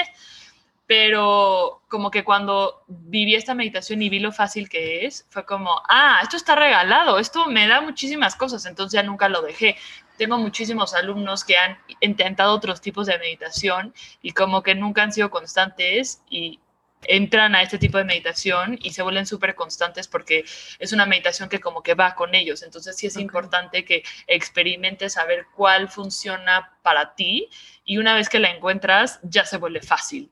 [0.87, 5.83] pero como que cuando viví esta meditación y vi lo fácil que es, fue como,
[5.87, 9.77] ah, esto está regalado, esto me da muchísimas cosas, entonces ya nunca lo dejé.
[10.17, 15.13] Tengo muchísimos alumnos que han intentado otros tipos de meditación y como que nunca han
[15.13, 16.59] sido constantes y
[17.05, 20.45] entran a este tipo de meditación y se vuelven súper constantes porque
[20.79, 22.63] es una meditación que como que va con ellos.
[22.63, 27.49] Entonces sí es importante que experimentes a ver cuál funciona para ti
[27.85, 30.31] y una vez que la encuentras ya se vuelve fácil.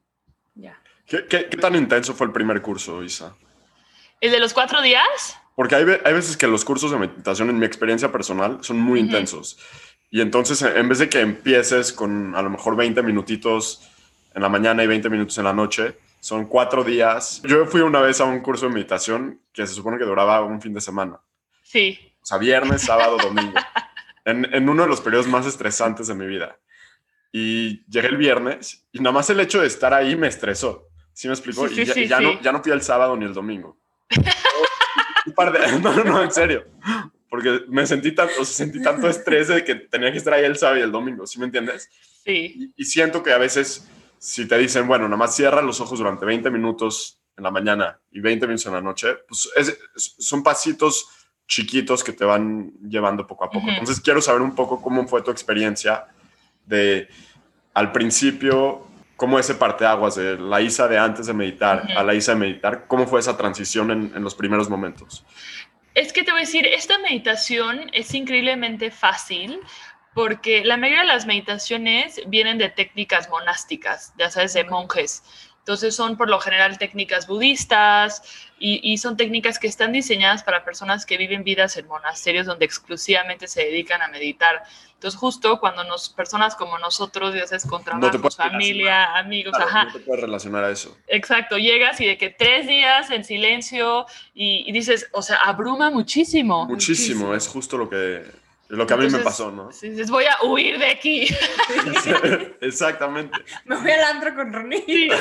[0.55, 0.79] Ya.
[1.07, 3.37] ¿Qué, qué, qué tan intenso fue el primer curso, Isa?
[4.21, 5.39] ¿El de los cuatro días?
[5.55, 9.01] Porque hay, hay veces que los cursos de meditación, en mi experiencia personal, son muy
[9.01, 9.59] intensos.
[10.11, 13.89] Y entonces, en en vez de que empieces con a lo mejor 20 minutitos
[14.35, 17.41] en la mañana y 20 minutos en la noche, son cuatro días.
[17.45, 20.61] Yo fui una vez a un curso de meditación que se supone que duraba un
[20.61, 21.21] fin de semana.
[21.63, 21.97] Sí.
[22.21, 23.53] O sea, viernes, sábado, domingo.
[24.25, 26.59] En, en uno de los periodos más estresantes de mi vida.
[27.31, 30.89] Y llegué el viernes y nada más el hecho de estar ahí me estresó.
[31.13, 31.69] ¿Sí me explicó?
[31.69, 32.25] Sí, y sí, ya, sí, y ya sí.
[32.25, 33.79] No, ya no fui el sábado ni el domingo.
[35.27, 36.65] Un par de- no, no, no, en serio.
[37.31, 40.45] Porque me sentí, tan, o sea, sentí tanto estrés de que tenía que estar ahí
[40.45, 41.25] el sábado y el domingo.
[41.25, 41.89] ¿Sí me entiendes?
[42.25, 42.73] Sí.
[42.77, 45.99] Y, y siento que a veces, si te dicen, bueno, nada más cierra los ojos
[45.99, 50.15] durante 20 minutos en la mañana y 20 minutos en la noche, pues es- es-
[50.19, 51.09] son pasitos
[51.47, 53.67] chiquitos que te van llevando poco a poco.
[53.79, 56.07] Entonces quiero saber un poco cómo fue tu experiencia
[56.65, 57.09] de
[57.75, 62.33] al principio, cómo ese parteaguas de la Isa de antes de meditar a la Isa
[62.33, 65.25] de meditar, cómo fue esa transición en, en los primeros momentos.
[65.95, 69.61] Es que te voy a decir, esta meditación es increíblemente fácil
[70.17, 75.23] porque la mayoría de las meditaciones vienen de técnicas monásticas, ya sabes, de monjes.
[75.59, 78.23] Entonces son por lo general técnicas budistas
[78.59, 83.47] y, son técnicas que están diseñadas para personas que viven vidas en monasterios donde exclusivamente
[83.47, 84.63] se dedican a meditar.
[84.95, 89.85] Entonces justo cuando nos, personas como nosotros, ya sabes, con trabajo, familia, amigos, ajá.
[89.85, 90.97] No te puedes relacionar a eso.
[91.09, 96.65] Exacto, llegas y de que tres días en silencio y, dices, o sea, abruma muchísimo.
[96.65, 99.71] Muchísimo, es justo lo que, lo que a mí me pasó, ¿no?
[99.73, 101.29] Sí, dices, voy a huir de aquí.
[102.61, 103.37] Exactamente.
[103.65, 105.11] Me voy al antro con Ronnie.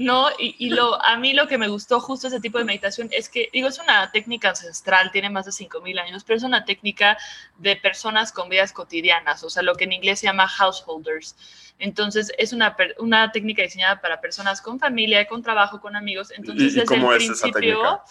[0.00, 3.28] No, y, lo, a mí lo que me gustó justo ese tipo de meditación es
[3.28, 7.18] que, digo, es una técnica ancestral, tiene más de 5.000 años, pero es una técnica
[7.56, 11.34] de personas con vidas cotidianas, o sea, lo que en inglés se llama householders.
[11.80, 16.30] Entonces, es una, una técnica diseñada para personas con familia, con trabajo, con amigos.
[16.30, 18.04] Entonces, ¿Y, cómo es esa técnica?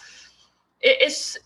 [0.80, 1.42] E, es,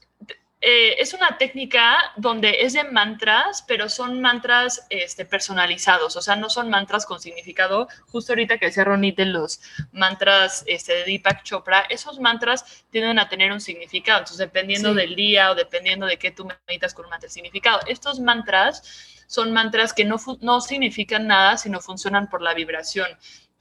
[0.65, 6.37] eh, es una técnica donde es de mantras, pero son mantras este, personalizados, o sea,
[6.37, 7.89] no son mantras con significado.
[8.07, 13.19] Justo ahorita que decía Ronit de los mantras este, de Deepak Chopra, esos mantras tienden
[13.19, 17.07] a tener un significado, entonces dependiendo del día o dependiendo de qué tú meditas con
[17.07, 17.81] un mantra significado.
[17.89, 23.09] Estos mantras son mantras que no, no significan nada, sino funcionan por la vibración.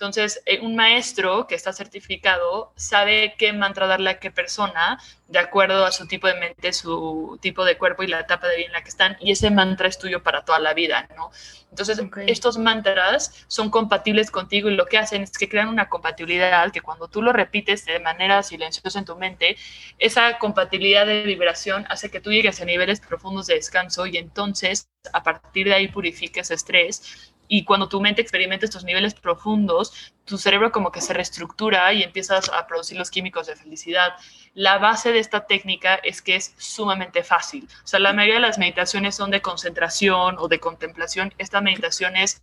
[0.01, 5.37] Entonces, eh, un maestro que está certificado sabe qué mantra darle a qué persona de
[5.37, 8.65] acuerdo a su tipo de mente, su tipo de cuerpo y la etapa de vida
[8.65, 11.29] en la que están, y ese mantra es tuyo para toda la vida, ¿no?
[11.69, 16.71] Entonces, estos mantras son compatibles contigo y lo que hacen es que crean una compatibilidad
[16.71, 19.55] que cuando tú lo repites de manera silenciosa en tu mente,
[19.99, 24.89] esa compatibilidad de vibración hace que tú llegues a niveles profundos de descanso y entonces
[25.13, 30.37] a partir de ahí purifiques estrés y cuando tu mente experimenta estos niveles profundos, tu
[30.37, 34.13] cerebro como que se reestructura y empiezas a producir los químicos de felicidad.
[34.53, 37.67] La base de esta técnica es que es sumamente fácil.
[37.83, 41.33] O sea, la mayoría de las meditaciones son de concentración o de contemplación.
[41.39, 42.39] Esta meditación es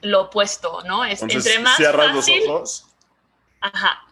[0.00, 1.04] lo opuesto, ¿no?
[1.04, 2.86] Es entre más cierras los ojos.
[3.60, 4.06] Ajá.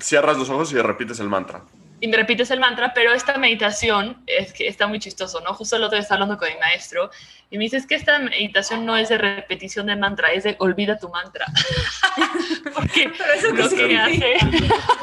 [0.00, 1.62] Cierras los ojos y repites el mantra
[2.00, 5.54] y repites el mantra, pero esta meditación es que está muy chistoso, ¿no?
[5.54, 7.10] Justo el otro día estaba hablando con mi maestro
[7.50, 10.56] y me dice, es que esta meditación no es de repetición de mantra, es de
[10.60, 11.46] olvida tu mantra.
[12.74, 14.36] Porque eso lo que hace,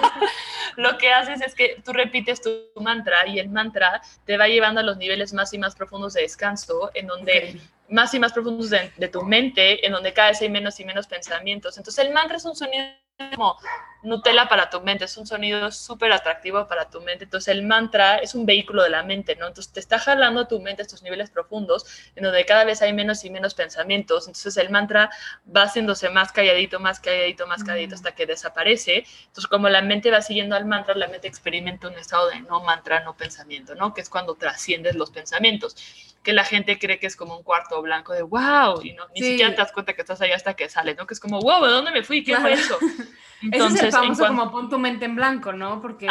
[0.77, 2.49] lo que haces es que tú repites tu
[2.81, 6.21] mantra y el mantra te va llevando a los niveles más y más profundos de
[6.21, 10.41] descanso, en donde más y más profundos de, de tu mente, en donde cada vez
[10.41, 11.77] hay menos y menos pensamientos.
[11.77, 12.85] Entonces el mantra es un sonido
[13.35, 13.57] como
[14.03, 17.23] Nutella para tu mente, es un sonido súper atractivo para tu mente.
[17.23, 19.47] Entonces el mantra es un vehículo de la mente, ¿no?
[19.47, 22.93] Entonces te está jalando tu mente a estos niveles profundos, en donde cada vez hay
[22.93, 24.27] menos y menos pensamientos.
[24.27, 25.09] Entonces el mantra
[25.53, 29.05] va haciéndose más calladito, más calladito, más calladito hasta que desaparece.
[29.27, 32.61] Entonces como la mente va siguiendo al mantra, la mente experimenta un estado de no
[32.61, 33.93] mantra, no pensamiento, ¿no?
[33.93, 35.75] Que es cuando trasciendes los pensamientos
[36.25, 39.21] que la gente cree que es como un cuarto blanco de wow, y no, ni
[39.21, 41.05] siquiera te das cuenta que estás ahí hasta que sale, ¿no?
[41.05, 42.23] Que es como, wow, ¿de dónde me fui?
[42.23, 42.77] ¿Qué fue eso?
[43.41, 45.81] Entonces, Ese es el famoso como pon tu mente en blanco, ¿no?
[45.81, 46.07] Porque,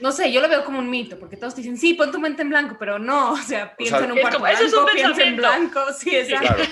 [0.00, 2.42] no sé, yo lo veo como un mito, porque todos dicen, sí, pon tu mente
[2.42, 5.36] en blanco, pero no, o sea, piensa en un cuarto blanco, eso es piensa en
[5.36, 6.62] blanco, sí, exacto.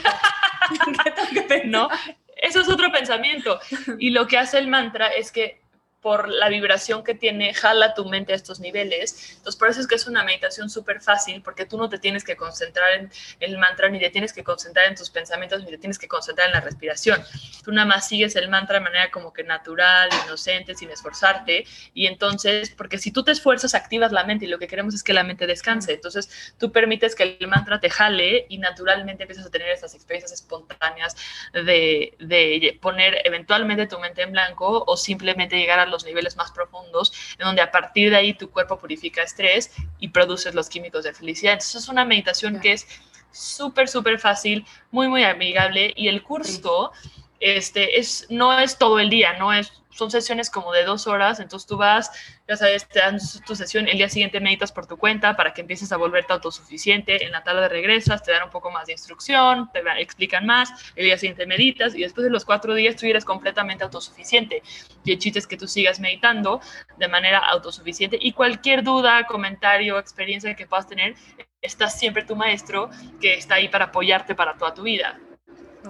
[1.66, 1.88] ¿No?
[2.36, 3.58] Eso es otro pensamiento.
[3.98, 5.62] Y lo que hace el mantra es que
[6.06, 9.32] por la vibración que tiene, jala tu mente a estos niveles.
[9.38, 12.22] Entonces, por eso es que es una meditación súper fácil, porque tú no te tienes
[12.22, 15.78] que concentrar en el mantra, ni te tienes que concentrar en tus pensamientos, ni te
[15.78, 17.20] tienes que concentrar en la respiración.
[17.64, 21.66] Tú nada más sigues el mantra de manera como que natural, inocente, sin esforzarte.
[21.92, 25.02] Y entonces, porque si tú te esfuerzas, activas la mente y lo que queremos es
[25.02, 25.94] que la mente descanse.
[25.94, 30.30] Entonces, tú permites que el mantra te jale y naturalmente empiezas a tener estas experiencias
[30.30, 31.16] espontáneas
[31.52, 36.50] de, de poner eventualmente tu mente en blanco o simplemente llegar a los niveles más
[36.52, 41.04] profundos, en donde a partir de ahí tu cuerpo purifica estrés y produces los químicos
[41.04, 41.54] de felicidad.
[41.54, 42.86] Entonces es una meditación que es
[43.32, 46.92] súper, súper fácil, muy, muy amigable y el curso
[47.40, 51.40] este, es, no es todo el día, no es son sesiones como de dos horas,
[51.40, 52.10] entonces tú vas,
[52.46, 55.62] ya sabes, te dan tu sesión, el día siguiente meditas por tu cuenta para que
[55.62, 59.70] empieces a volverte autosuficiente, en la tarde regresas, te dan un poco más de instrucción,
[59.72, 63.24] te explican más, el día siguiente meditas y después de los cuatro días tú eres
[63.24, 64.62] completamente autosuficiente.
[65.04, 66.60] Y el chiste es que tú sigas meditando
[66.98, 71.14] de manera autosuficiente y cualquier duda, comentario, experiencia que puedas tener,
[71.62, 75.18] está siempre tu maestro que está ahí para apoyarte para toda tu vida.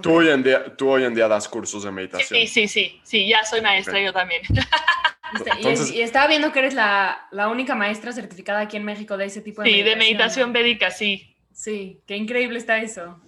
[0.03, 2.41] Tú hoy, en día, tú hoy en día das cursos de meditación.
[2.41, 4.43] Sí, sí, sí, sí, ya soy maestra yo también.
[5.95, 9.41] y, estaba viendo que eres la, la, única maestra certificada aquí en México de ese
[9.41, 11.37] tipo de Sí, de meditación védica, sí.
[11.53, 13.19] Sí, qué increíble está eso.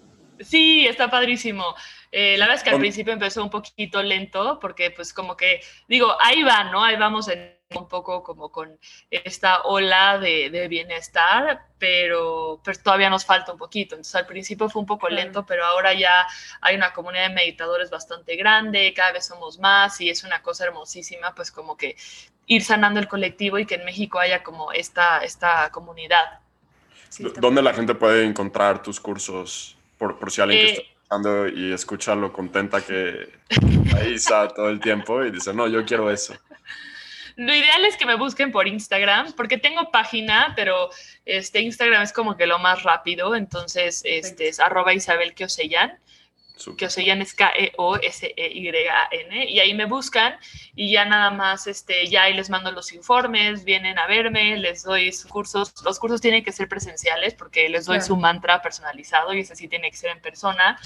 [0.40, 1.64] Sí, está padrísimo.
[2.12, 5.60] Eh, la verdad es que al principio empezó un poquito lento porque pues como que,
[5.88, 6.84] digo, ahí va, ¿no?
[6.84, 8.78] Ahí vamos en un poco como con
[9.10, 13.94] esta ola de, bienestar, pero, pero, todavía nos falta un poquito.
[13.94, 16.26] Entonces al principio fue un poco lento, pero ahora ya
[16.60, 20.64] hay una comunidad de meditadores bastante grande, cada vez somos más y es una cosa
[20.64, 21.96] hermosísima, pues como que
[22.46, 26.40] ir sanando el colectivo y que en México haya como esta, esta comunidad.
[27.36, 29.76] ¿Dónde la gente puede encontrar tus cursos?
[29.98, 33.32] Por, por si alguien que está eh, escuchando y escucha lo contenta que
[33.96, 36.34] ahí está todo el tiempo y dice, no, yo quiero eso.
[37.38, 40.90] Lo ideal es que me busquen por Instagram, porque tengo página, pero
[41.24, 45.36] este Instagram es como que lo más rápido, entonces este es arroba Isabel
[47.04, 47.84] llaman es K-E-O-S-E-Y-A-N,
[49.44, 50.34] y ahí me buscan
[50.74, 54.82] y ya nada más, este, ya ahí les mando los informes, vienen a verme, les
[54.82, 59.32] doy sus cursos, los cursos tienen que ser presenciales porque les doy su mantra personalizado
[59.32, 60.76] y ese sí tiene que ser en persona.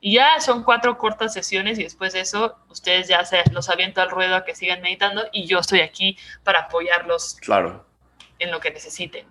[0.00, 4.00] Y ya son cuatro cortas sesiones y después de eso ustedes ya se los aviento
[4.00, 7.84] al ruedo a que sigan meditando y yo estoy aquí para apoyarlos claro.
[8.38, 9.26] en lo que necesiten.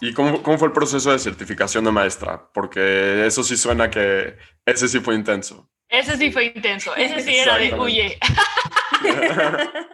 [0.00, 2.48] ¿Y cómo, cómo, fue el proceso de certificación de maestra?
[2.52, 5.68] Porque eso sí suena que ese sí fue intenso.
[5.88, 6.94] Ese sí fue intenso.
[6.96, 8.18] Ese sí era de huye.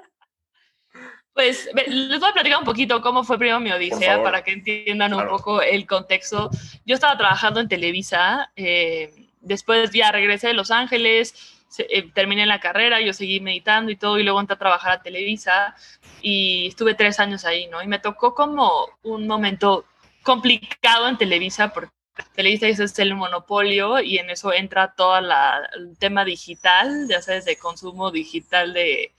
[1.35, 5.15] pues les voy a platicar un poquito cómo fue primero mi odisea para que entiendan
[5.15, 6.51] un poco el contexto.
[6.85, 11.35] Yo estaba trabajando en Televisa, eh, después ya regresé de Los Ángeles,
[11.79, 15.03] eh, terminé la carrera, yo seguí meditando y todo, y luego entré a trabajar a
[15.03, 15.75] Televisa
[16.23, 17.83] y estuve tres años ahí, ¿no?
[17.83, 19.85] Y me tocó como un momento
[20.23, 21.93] complicado en Televisa porque
[22.35, 27.57] Televisa es el monopolio y en eso entra todo el tema digital, ya sabes, de
[27.57, 29.13] consumo digital de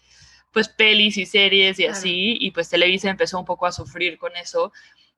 [0.53, 4.33] pues pelis y series y así, y pues Televisa empezó un poco a sufrir con
[4.37, 4.71] eso.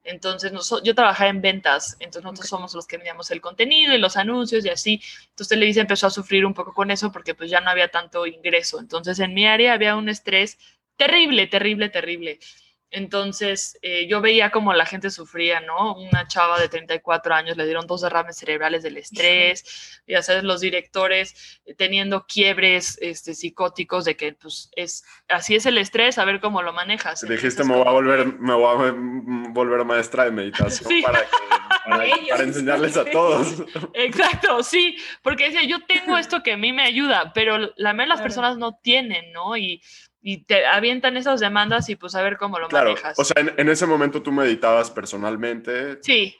[0.08, 4.16] Entonces, yo trabajaba en ventas, entonces nosotros somos los que enviamos el contenido y los
[4.16, 5.02] anuncios y así.
[5.30, 8.26] Entonces, Televisa empezó a sufrir un poco con eso porque pues ya no había tanto
[8.26, 8.80] ingreso.
[8.80, 10.58] Entonces, en mi área había un estrés
[10.96, 12.40] terrible, terrible, terrible.
[12.90, 15.96] Entonces, eh, yo veía como la gente sufría, ¿no?
[15.96, 20.62] Una chava de 34 años le dieron dos derrames cerebrales del estrés, ya sabes, los
[20.62, 26.26] directores eh, teniendo quiebres este, psicóticos de que, pues, es, así es el estrés, a
[26.26, 27.28] ver cómo lo manejas.
[27.28, 28.94] Dijiste, me voy, a volver, me voy a
[29.50, 31.26] volver maestra de meditación para,
[31.90, 33.64] para, enseñarles a todos.
[33.94, 38.14] Exacto, sí, porque decía, yo tengo esto que a mí me ayuda, pero la mayoría
[38.14, 39.58] de las personas no tienen, ¿no?
[39.58, 39.82] Y
[40.22, 43.18] y te avientan esas demandas y pues a ver cómo lo claro, manejas.
[43.18, 46.00] O sea, en, ese momento tú meditabas personalmente.
[46.02, 46.36] Sí.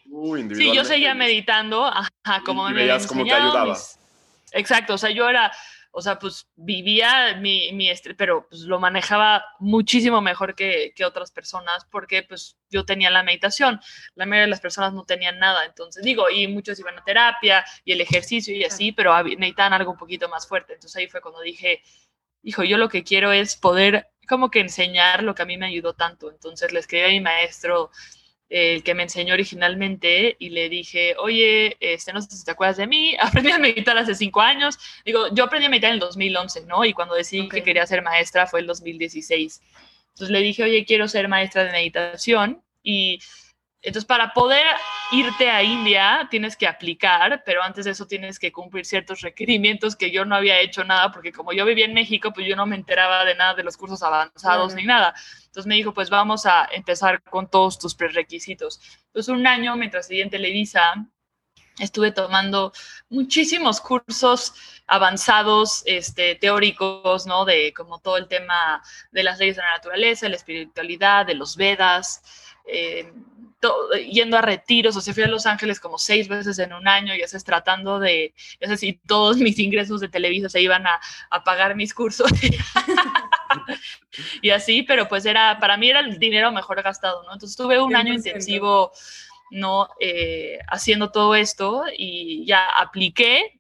[0.56, 3.78] sí, yo seguía meditando, ajá, como y veías cómo te ayudaba.
[4.52, 5.52] Exacto, o sea, yo era,
[5.92, 11.06] o sea, pues vivía mi, mi estrés, pero pues lo manejaba muchísimo mejor que, que,
[11.06, 13.80] otras personas porque pues yo tenía la meditación,
[14.16, 17.66] la mayoría de las personas no tenían nada, entonces digo, y muchos iban a terapia
[17.84, 21.22] y el ejercicio y así, pero necesitaban algo un poquito más fuerte, entonces ahí fue
[21.22, 21.82] cuando dije,
[22.48, 25.66] hijo, yo lo que quiero es poder como que enseñar lo que a mí me
[25.66, 26.32] ayudó tanto.
[26.32, 27.92] Entonces le escribí a mi maestro,
[28.48, 32.78] el que me enseñó originalmente, y le dije, oye, este, no sé si te acuerdas
[32.78, 34.78] de mí, aprendí a meditar hace cinco años.
[35.06, 36.86] Digo, yo aprendí a meditar en el 2011, ¿no?
[36.86, 39.62] Y cuando decidí que quería ser maestra fue el 2016.
[40.12, 42.64] Entonces le dije, oye, quiero ser maestra de meditación.
[42.82, 43.20] Y
[43.82, 44.66] entonces, para poder
[45.12, 49.96] irte a India, tienes que aplicar, pero antes de eso tienes que cumplir ciertos requerimientos
[49.96, 52.66] que yo no había hecho nada, porque como yo vivía en México, pues yo no
[52.66, 55.14] me enteraba de nada de los cursos avanzados ni nada.
[55.46, 58.82] Entonces me dijo, pues vamos a empezar con todos tus prerequisitos.
[59.08, 61.08] Entonces, un año, mientras seguía en Televisa,
[61.80, 62.74] estuve tomando
[63.10, 64.54] muchísimos cursos
[64.88, 67.46] avanzados, este, teóricos, ¿no?
[67.46, 71.56] De como todo el tema de las leyes de la naturaleza, la espiritualidad, de los
[71.56, 72.24] Vedas.
[72.66, 73.14] Eh,
[74.12, 77.16] yendo a retiros, o sea, fui a Los Ángeles como seis veces en un año,
[77.16, 81.44] y es tratando de, es decir, todos mis ingresos de Televisa se iban a, a
[81.44, 82.32] pagar mis cursos.
[84.42, 87.34] y así, pero pues era, para mí era el dinero mejor gastado, ¿no?
[87.34, 88.92] Entonces tuve un año intensivo,
[89.52, 89.90] ¿no?
[90.00, 93.60] Eh, haciendo todo esto y ya apliqué,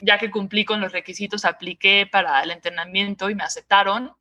[0.00, 4.12] ya que cumplí con los requisitos, apliqué para el entrenamiento y me aceptaron.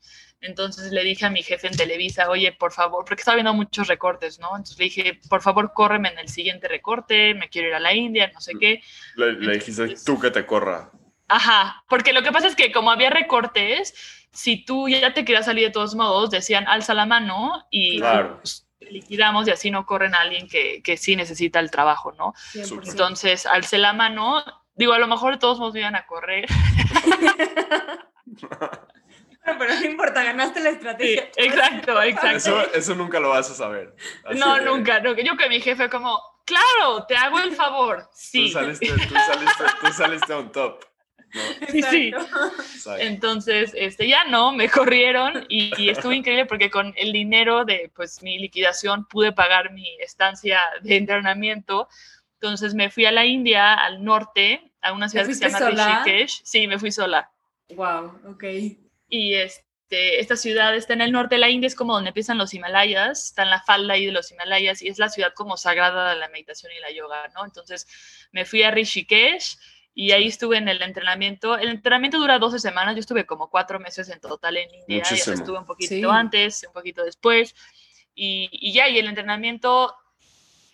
[0.41, 3.87] Entonces le dije a mi jefe en Televisa, oye, por favor, porque estaba viendo muchos
[3.87, 4.49] recortes, ¿no?
[4.49, 7.93] Entonces le dije, por favor, córreme en el siguiente recorte, me quiero ir a la
[7.93, 8.81] India, no sé qué.
[9.15, 10.91] Le, dijiste tú que te corra.
[11.27, 13.95] Ajá, porque lo que pasa es que como había recortes,
[14.31, 18.67] si tú ya te querías salir de todos modos, decían alza la mano y pues,
[18.79, 22.33] liquidamos y así no corren a alguien que, que sí necesita el trabajo, ¿no?
[22.53, 24.43] Entonces alcé la mano,
[24.75, 26.45] digo, a lo mejor de todos modos me iban a correr.
[29.45, 31.29] pero no importa, ganaste la estrategia.
[31.35, 32.37] exacto, exacto.
[32.37, 33.95] Eso, eso, nunca lo vas a saber.
[34.35, 35.21] no, nunca, nunca.
[35.21, 38.09] Yo que mi jefe como, claro, te hago el favor.
[38.13, 38.47] Sí.
[38.47, 40.83] Tú saliste, tú saliste, tú saliste on top.
[41.69, 42.13] Sí, sí.
[42.99, 47.91] Entonces, este, ya no, me corrieron y, y, estuvo increíble porque con el dinero de
[47.93, 51.89] pues mi liquidación pude pagar mi estancia de entrenamiento.
[52.35, 55.69] Entonces me fui a la India, al norte, a una ciudad que se llama
[56.03, 56.41] Rishikesh.
[56.43, 57.29] Sí, me fui sola.
[57.69, 58.43] Wow, ok.
[59.07, 62.37] Y este, esta ciudad está en el norte de la India, es como donde empiezan
[62.37, 65.57] los Himalayas, está en la falda ahí de los Himalayas y es la ciudad como
[65.57, 67.45] sagrada de la meditación y la yoga, ¿no?
[67.45, 67.87] Entonces
[68.31, 69.57] me fui a Rishikesh
[69.93, 71.57] y ahí estuve en el entrenamiento.
[71.57, 75.13] El entrenamiento dura 12 semanas, yo estuve como cuatro meses en total en India, y
[75.13, 77.55] estuve un poquito antes, un poquito después.
[78.13, 79.95] Y, y, ya, y el entrenamiento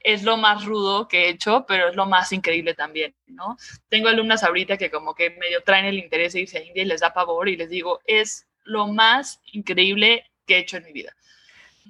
[0.04, 3.58] es lo más rudo que he hecho, pero es lo más increíble también, ¿no?
[3.90, 6.88] Tengo alumnas ahorita que como que medio traen el interés de irse a India y
[6.88, 10.94] les da pavor y les digo, es lo más increíble que he hecho en mi
[10.94, 11.14] vida.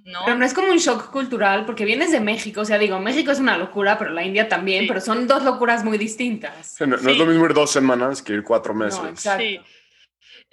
[0.05, 0.22] ¿no?
[0.26, 3.32] Pero no es como un shock cultural, porque vienes de México, o sea, digo, México
[3.32, 6.80] es una locura, pero la India también, pero son dos locuras muy distintas.
[6.80, 9.20] no, es lo mismo ir dos semanas que ir cuatro meses.
[9.20, 9.59] Sí.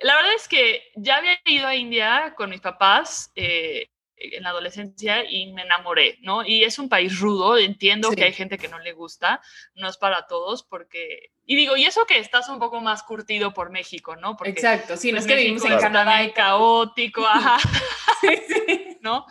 [0.01, 3.89] La verdad es que ya había ido a India con mis papás, eh,
[4.21, 6.45] en la adolescencia y me enamoré, ¿no?
[6.45, 9.41] Y es un país rudo, entiendo que hay gente que no le gusta,
[9.75, 11.31] no es para todos, porque...
[11.47, 14.37] Y digo, y eso que estás un poco más curtido por México, ¿no?
[14.37, 17.59] Porque, Exacto, sí, no pues, es que vivimos en Canadá y caótico, ajá.
[18.21, 18.99] sí, sí.
[19.01, 19.25] ¿No?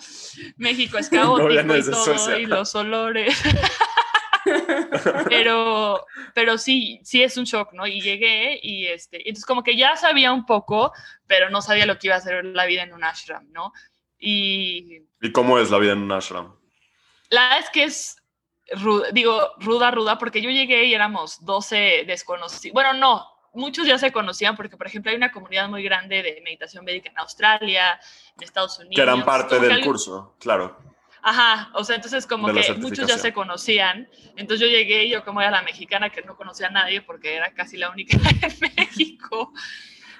[0.58, 3.40] México es caótico no, y todo, y los olores.
[5.30, 7.86] pero, pero sí, sí es un shock, ¿no?
[7.88, 10.94] Y llegué y este, entonces como que ya sabía un poco,
[11.28, 13.74] pero no sabía lo que iba a ser la vida en un ashram, ¿no?
[14.20, 16.56] Y, ¿Y cómo es la vida en un ashram?
[17.30, 18.18] La verdad es que es,
[18.72, 22.74] ruda, digo, ruda, ruda, porque yo llegué y éramos 12 desconocidos.
[22.74, 26.42] Bueno, no, muchos ya se conocían porque, por ejemplo, hay una comunidad muy grande de
[26.44, 28.00] meditación médica en Australia,
[28.38, 28.96] en Estados Unidos.
[28.96, 30.78] Que eran parte del curso, claro.
[31.22, 34.08] Ajá, o sea, entonces como que muchos ya se conocían.
[34.38, 37.36] Entonces yo llegué y yo como era la mexicana que no conocía a nadie porque
[37.36, 39.52] era casi la única en México.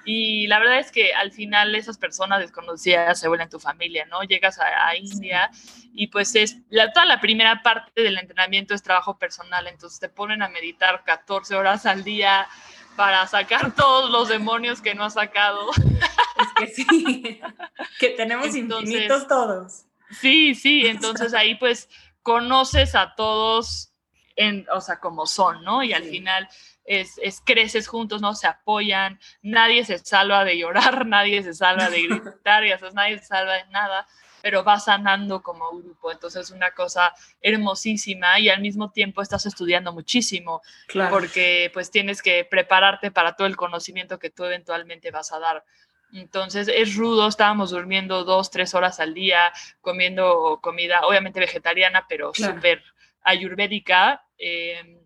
[0.10, 4.24] Y la verdad es que al final esas personas desconocidas se vuelven tu familia, ¿no?
[4.24, 5.52] Llegas a, India
[5.94, 10.08] y pues es, la, toda la primera parte del entrenamiento es trabajo personal, entonces te
[10.08, 12.48] ponen a meditar 14 horas al día
[12.96, 15.72] para sacar todos los demonios que no has sacado.
[15.76, 17.42] Es que sí,
[18.00, 19.88] que tenemos infinitos todos.
[20.22, 21.90] Sí, sí, entonces ahí pues
[22.24, 23.92] conoces a todos,
[24.38, 25.84] en, o sea, como son, ¿no?
[25.84, 26.48] Y al final
[26.88, 28.34] es, creces juntos, ¿no?
[28.34, 33.20] Se apoyan, nadie se salva de llorar, nadie se salva de gritar, y eso, nadie
[33.20, 34.08] se salva de nada,
[34.42, 36.12] pero vas sanando como grupo.
[36.12, 40.62] Entonces es una cosa hermosísima y al mismo tiempo estás estudiando muchísimo,
[41.10, 45.66] porque pues tienes que prepararte para todo el conocimiento que tú eventualmente vas a dar.
[46.14, 52.34] Entonces es rudo, estábamos durmiendo dos, tres horas al día, comiendo comida, obviamente vegetariana, pero
[52.34, 52.82] súper
[53.24, 54.24] ayurvédica.
[54.38, 55.02] Eh,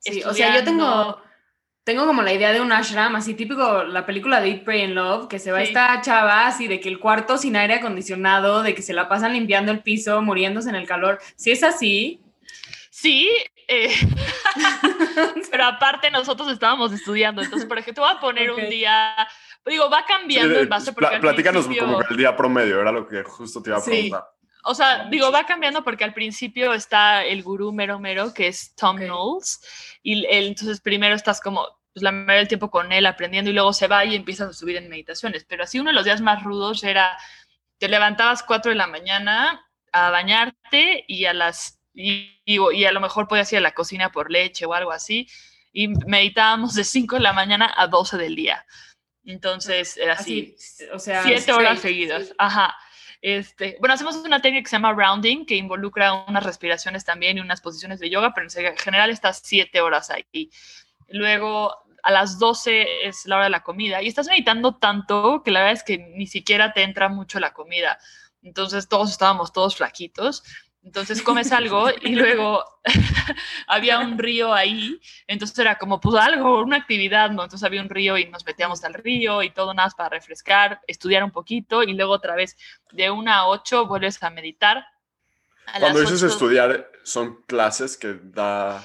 [0.00, 1.20] Sí, o sea, yo tengo,
[1.84, 4.94] tengo como la idea de un ashram, así típico, la película de Eat, Pray and
[4.94, 8.74] Love, que se va esta chava así de que el cuarto sin aire acondicionado, de
[8.74, 11.18] que se la pasan limpiando el piso, muriéndose en el calor.
[11.36, 12.22] Si es así.
[12.90, 13.30] Sí,
[13.68, 13.94] eh,
[15.50, 19.14] pero aparte nosotros estábamos estudiando, entonces, por ejemplo, voy a poner un día,
[19.64, 20.92] digo, va cambiando el base.
[20.92, 24.24] platícanos como el día promedio, era lo que justo te iba a preguntar.
[24.64, 28.74] O sea, digo, va cambiando porque al principio está el gurú mero mero, que es
[28.74, 29.60] Tom Knowles,
[30.02, 33.54] y él, entonces primero estás como pues, la mayoría del tiempo con él aprendiendo y
[33.54, 35.44] luego se va y empiezas a subir en meditaciones.
[35.44, 37.16] Pero así uno de los días más rudos era,
[37.78, 43.00] te levantabas 4 de la mañana a bañarte y a las y, y, a lo
[43.00, 45.28] mejor podías ir a la cocina por leche o algo así,
[45.72, 48.64] y meditábamos de 5 de la mañana a 12 del día.
[49.24, 50.56] Entonces era así,
[50.92, 52.32] o sea, 7 horas seguidas.
[52.38, 52.76] Ajá.
[53.22, 57.40] Este, bueno, hacemos una técnica que se llama rounding, que involucra unas respiraciones también y
[57.40, 60.50] unas posiciones de yoga, pero en general estás siete horas ahí.
[61.08, 65.50] Luego, a las 12 es la hora de la comida y estás meditando tanto que
[65.50, 67.98] la verdad es que ni siquiera te entra mucho la comida.
[68.42, 70.42] Entonces todos estábamos todos flaquitos
[70.82, 72.64] entonces comes algo y luego
[73.66, 77.44] había un río ahí, entonces era como pues algo, una actividad, ¿no?
[77.44, 80.80] Entonces había un río y nos metíamos al río y todo nada más para refrescar,
[80.86, 82.56] estudiar un poquito y luego otra vez
[82.92, 84.84] de una a ocho vuelves a meditar.
[85.78, 88.82] Cuando dices estudiar, son clases que da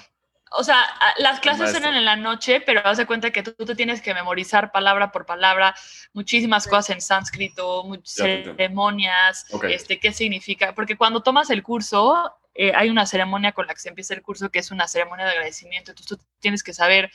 [0.58, 0.86] o sea,
[1.18, 4.14] las clases eran en la noche, pero haz de cuenta que tú, te tienes que
[4.14, 5.76] memorizar palabra por palabra
[6.14, 12.90] muchísimas cosas en sánscrito, ceremonias, este, qué significa, porque cuando tomas el curso, eh, hay
[12.90, 15.92] una ceremonia con la que se empieza el curso que es una ceremonia de agradecimiento,
[15.92, 17.12] entonces tú tienes que saber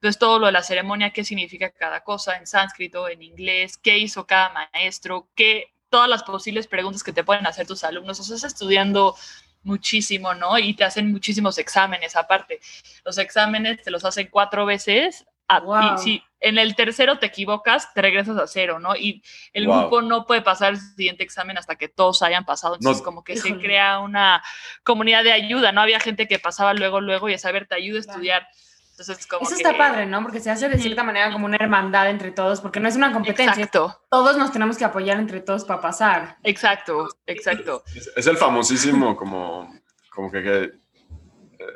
[0.00, 3.98] pues todo lo de la ceremonia, qué significa cada cosa en sánscrito, en inglés, qué
[3.98, 8.18] hizo cada maestro, qué todas las posibles preguntas que te pueden hacer tus alumnos.
[8.18, 9.14] O sea, estás estudiando
[9.62, 10.58] muchísimo, ¿no?
[10.58, 12.60] Y te hacen muchísimos exámenes aparte.
[13.04, 15.26] Los exámenes te los hacen cuatro veces
[15.60, 18.96] y si en el tercero te equivocas, te regresas a cero, ¿no?
[18.96, 22.74] Y el grupo no puede pasar el siguiente examen hasta que todos hayan pasado.
[22.76, 24.42] Entonces, como que se crea una
[24.82, 25.80] comunidad de ayuda, ¿no?
[25.80, 28.48] Había gente que pasaba luego, luego y a saber, te ayuda a estudiar.
[28.92, 30.22] Entonces, como Eso está padre, ¿no?
[30.22, 33.10] Porque se hace de cierta manera como una hermandad entre todos, porque no es una
[33.12, 33.64] competencia.
[33.64, 34.02] Exacto.
[34.10, 36.36] Todos nos tenemos que apoyar entre todos para pasar.
[36.44, 37.82] Exacto, exacto.
[38.14, 39.74] Es, el famosísimo como,
[40.10, 40.70] como que, que,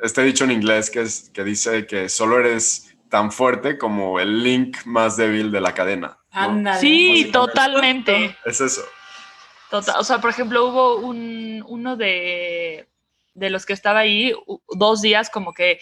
[0.03, 4.43] este dicho en inglés que, es, que dice que solo eres tan fuerte como el
[4.43, 6.19] link más débil de la cadena.
[6.79, 8.37] Sí, totalmente.
[8.45, 8.83] Es eso.
[9.71, 12.87] o sea, por ejemplo, hubo un, uno de,
[13.33, 14.33] de los que estaba ahí
[14.69, 15.79] dos días como que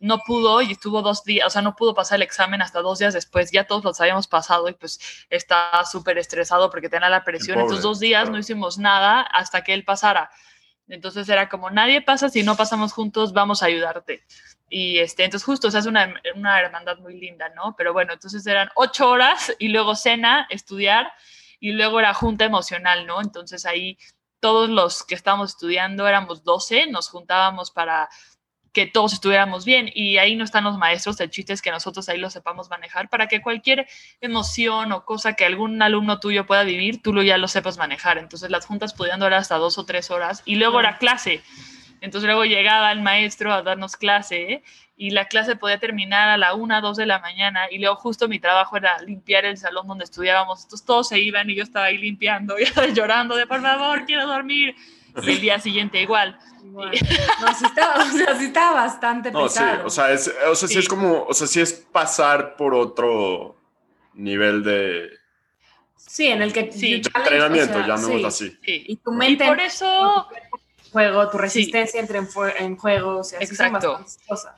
[0.00, 2.98] no pudo y estuvo dos días, o sea, no pudo pasar el examen hasta dos
[2.98, 7.24] días después, ya todos los habíamos pasado y pues está súper estresado porque tenía la
[7.24, 10.30] presión, entonces dos días no hicimos nada hasta que él pasara.
[10.88, 14.24] Entonces era como, nadie pasa si no pasamos juntos, vamos a ayudarte.
[14.68, 17.74] Y este, entonces justo, o sea, es una, una hermandad muy linda, ¿no?
[17.76, 21.12] Pero bueno, entonces eran ocho horas y luego cena, estudiar
[21.58, 23.20] y luego era junta emocional, ¿no?
[23.20, 23.98] Entonces ahí
[24.40, 28.08] todos los que estábamos estudiando éramos 12, nos juntábamos para
[28.76, 32.10] que todos estuviéramos bien y ahí no están los maestros, el chiste es que nosotros
[32.10, 33.88] ahí lo sepamos manejar para que cualquier
[34.20, 38.18] emoción o cosa que algún alumno tuyo pueda vivir, tú lo ya lo sepas manejar.
[38.18, 41.40] Entonces las juntas podían durar hasta dos o tres horas y luego era clase.
[42.02, 44.62] Entonces luego llegaba el maestro a darnos clase
[44.94, 48.28] y la clase podía terminar a la una, dos de la mañana y luego justo
[48.28, 50.64] mi trabajo era limpiar el salón donde estudiábamos.
[50.64, 54.26] Entonces todos se iban y yo estaba ahí limpiando, y llorando de por favor, quiero
[54.26, 54.76] dormir.
[55.22, 56.38] Y el día siguiente igual.
[56.62, 59.76] No, sí estaba, o sea, sí estaba bastante no, pesado.
[59.76, 60.78] Sí, o sea, es, o sea, sí.
[60.78, 63.56] es como, o sea, sí es pasar por otro
[64.14, 65.10] nivel de...
[65.96, 66.72] Sí, en el que...
[66.72, 66.94] Sí.
[66.94, 68.58] entrenamiento, o sea, así.
[68.62, 69.44] Y tu mente...
[69.44, 70.26] Y por eso...
[70.92, 74.04] Juego, tu resistencia entra en, en juego, o sea, Exacto.
[74.26, 74.54] cosas.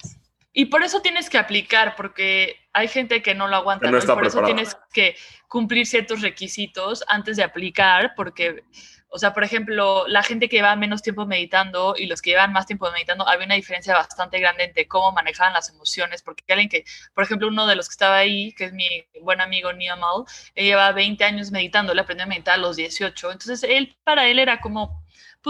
[0.52, 3.98] Y por eso tienes que aplicar, porque hay gente que no lo aguanta, ¿no?
[3.98, 8.64] y por eso tienes que cumplir ciertos requisitos antes de aplicar, porque
[9.10, 12.52] o sea, por ejemplo, la gente que lleva menos tiempo meditando y los que llevan
[12.52, 16.68] más tiempo meditando, había una diferencia bastante grande entre cómo manejaban las emociones, porque alguien
[16.68, 16.84] que,
[17.14, 18.86] por ejemplo, uno de los que estaba ahí, que es mi
[19.22, 23.32] buen amigo Niamal, él lleva 20 años meditando, él aprendió a meditar a los 18,
[23.32, 25.02] entonces él, para él era como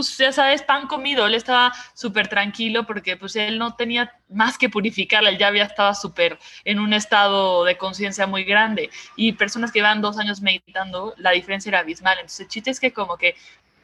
[0.07, 4.57] pues ya sabes, pan comido, él estaba súper tranquilo porque pues él no tenía más
[4.57, 8.90] que purificarla, él ya había estado súper en un estado de conciencia muy grande.
[9.16, 12.80] Y personas que llevan dos años meditando, la diferencia era abismal, entonces el chiste es
[12.80, 13.34] que como que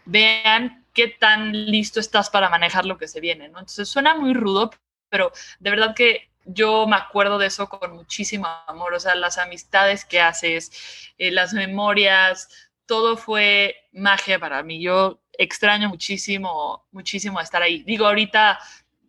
[0.04, 3.58] vean qué tan listo estás para manejar lo que se viene, ¿no?
[3.58, 4.70] Entonces suena muy rudo,
[5.08, 9.38] pero de verdad que yo me acuerdo de eso con muchísimo amor, o sea, las
[9.38, 10.70] amistades que haces,
[11.18, 12.48] eh, las memorias,
[12.86, 14.82] todo fue magia para mí.
[14.82, 17.82] Yo extraño muchísimo, muchísimo estar ahí.
[17.82, 18.58] Digo, ahorita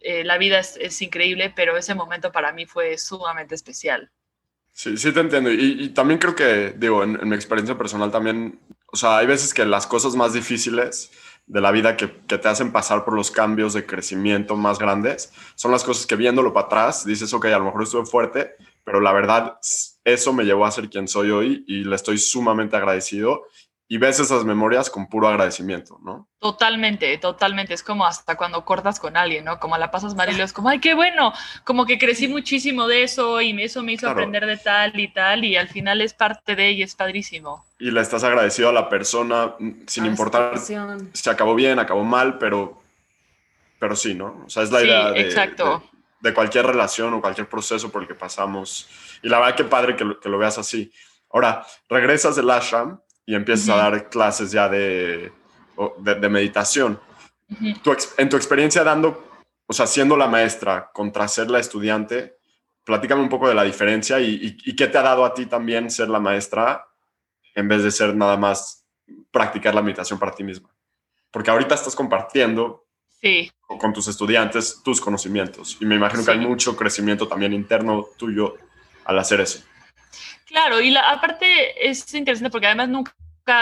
[0.01, 4.11] eh, la vida es, increíble, pero ese momento para mí fue sumamente especial.
[4.71, 5.51] Sí, sí te entiendo.
[5.51, 8.59] Y, también creo que, digo, en, mi experiencia personal también,
[8.91, 11.11] o sea, hay veces que las cosas más difíciles
[11.47, 15.31] de la vida que, que, te hacen pasar por los cambios de crecimiento más grandes
[15.55, 18.99] son las cosas que viéndolo para atrás dices, ok, a lo mejor estuve fuerte, pero
[18.99, 19.57] la verdad
[20.03, 23.43] eso me llevó a ser quien soy hoy y le estoy sumamente agradecido
[23.87, 26.27] y ves esas memorias con puro agradecimiento, ¿no?
[26.39, 27.75] Totalmente, totalmente.
[27.75, 29.59] Es como hasta cuando cortas con alguien, ¿no?
[29.59, 31.33] Como la pasas mal y es como, ay, qué bueno,
[31.63, 35.45] como que crecí muchísimo de eso y eso me hizo aprender de tal y tal
[35.45, 37.63] y al final es parte de y es padrísimo.
[37.77, 42.39] Y le estás agradecido a la persona mm, sin importar si acabó bien, acabó mal,
[42.39, 42.81] pero,
[43.77, 44.45] pero sí, ¿no?
[44.47, 45.83] O sea, es la idea de, exacto.
[46.21, 48.89] De, cualquier relación o cualquier proceso por el que pasamos.
[49.21, 50.91] Y la verdad, qué padre que lo, que lo veas así.
[51.31, 55.31] Ahora, regresas del ashram y empiezas a dar clases ya de,
[55.99, 56.99] de, meditación.
[57.59, 62.37] en tu experiencia dando, o sea, siendo la maestra contra ser la estudiante,
[62.83, 65.89] platícame un poco de la diferencia y, y, qué te ha dado a ti también
[65.89, 66.85] ser la maestra
[67.55, 68.85] en vez de ser nada más
[69.31, 70.69] practicar la meditación para ti misma.
[71.31, 72.85] Porque ahorita estás compartiendo
[73.21, 73.51] sí.
[73.59, 78.55] con tus estudiantes tus conocimientos y me imagino que hay mucho crecimiento también interno tuyo
[79.03, 79.63] al hacer eso.
[80.55, 83.13] Claro, y la, aparte es interesante porque además nunca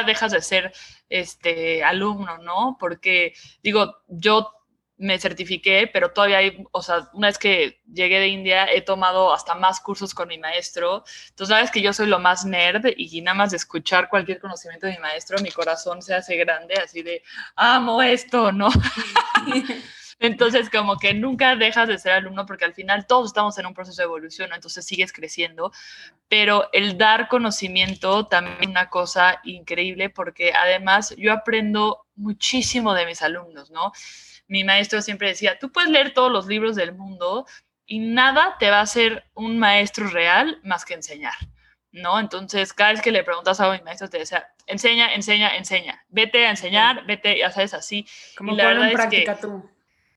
[0.05, 0.71] dejas de ser
[1.09, 2.77] este alumno, ¿no?
[2.79, 3.33] Porque
[3.63, 4.51] digo, yo
[4.97, 9.33] me certifiqué, pero todavía hay, o sea, una vez que llegué de India he tomado
[9.33, 11.03] hasta más cursos con mi maestro.
[11.29, 14.85] Entonces, sabes que yo soy lo más nerd y nada más de escuchar cualquier conocimiento
[14.85, 17.23] de mi maestro, mi corazón se hace grande, así de,
[17.55, 18.69] amo esto, ¿no?
[20.23, 23.73] Entonces, como que nunca dejas de ser alumno porque al final todos estamos en un
[23.73, 24.55] proceso de evolución, ¿no?
[24.55, 25.71] entonces sigues creciendo,
[26.29, 33.05] pero el dar conocimiento también es una cosa increíble porque además yo aprendo muchísimo de
[33.05, 33.91] mis alumnos, ¿no?
[34.47, 37.45] Mi maestro siempre decía, tú puedes leer todos los libros del mundo,
[37.85, 41.33] y nada te va a hacer un maestro real más que enseñar.
[41.91, 42.19] ¿no?
[42.19, 46.03] Entonces, cada vez que le preguntas algo a mi maestro, te decía, enseña, enseña, enseña.
[46.09, 48.07] Vete a enseñar, vete, ya sabes, así.
[48.35, 49.69] Como la en práctica tú.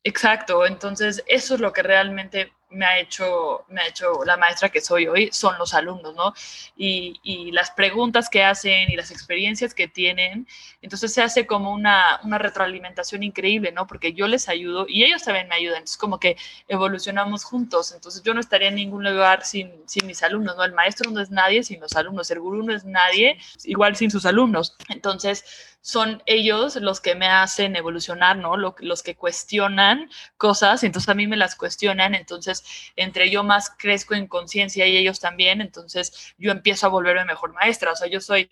[0.06, 4.68] Exacto, entonces eso es lo que realmente me ha hecho, me ha hecho la maestra
[4.68, 6.32] que soy hoy, son los alumnos, ¿no?
[6.76, 10.46] Y, las preguntas que hacen y las experiencias que tienen,
[10.80, 13.88] entonces se hace como una, una, retroalimentación increíble, ¿no?
[13.88, 16.36] Porque yo les ayudo y ellos también me ayudan, es como que
[16.68, 20.62] evolucionamos juntos, entonces yo no estaría en ningún lugar sin, sin mis alumnos, ¿no?
[20.64, 24.10] El maestro no es nadie sin los alumnos, el gurú no es nadie igual sin
[24.12, 28.56] sus alumnos, entonces son ellos los que me hacen evolucionar, ¿no?
[28.56, 32.64] los que cuestionan cosas, entonces a mí me las cuestionan, entonces
[32.96, 37.52] entre yo más crezco en conciencia y ellos también, entonces yo empiezo a volverme mejor
[37.52, 38.50] maestra, o sea, yo soy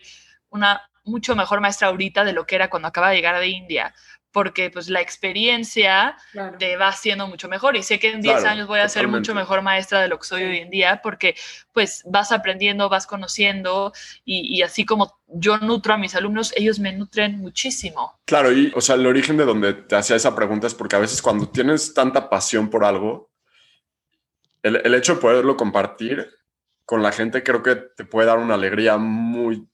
[0.48, 3.92] una mucho mejor maestra ahorita de lo que era cuando acaba de llegar de India,
[4.34, 6.16] porque pues la experiencia
[6.58, 7.76] te va haciendo mucho mejor.
[7.76, 10.26] Y sé que en 10 años voy a ser mucho mejor maestra de lo que
[10.26, 11.36] soy hoy en día porque
[11.72, 13.92] pues vas aprendiendo, vas conociendo
[14.24, 18.18] y, así como yo nutro a mis alumnos, ellos me nutren muchísimo.
[18.24, 20.98] Claro, y o sea, el origen de donde te hacía esa pregunta es porque a
[21.00, 23.30] veces cuando tienes tanta pasión por algo,
[24.64, 26.28] el, el hecho de poderlo compartir
[26.84, 29.68] con la gente creo que te puede dar una alegría muy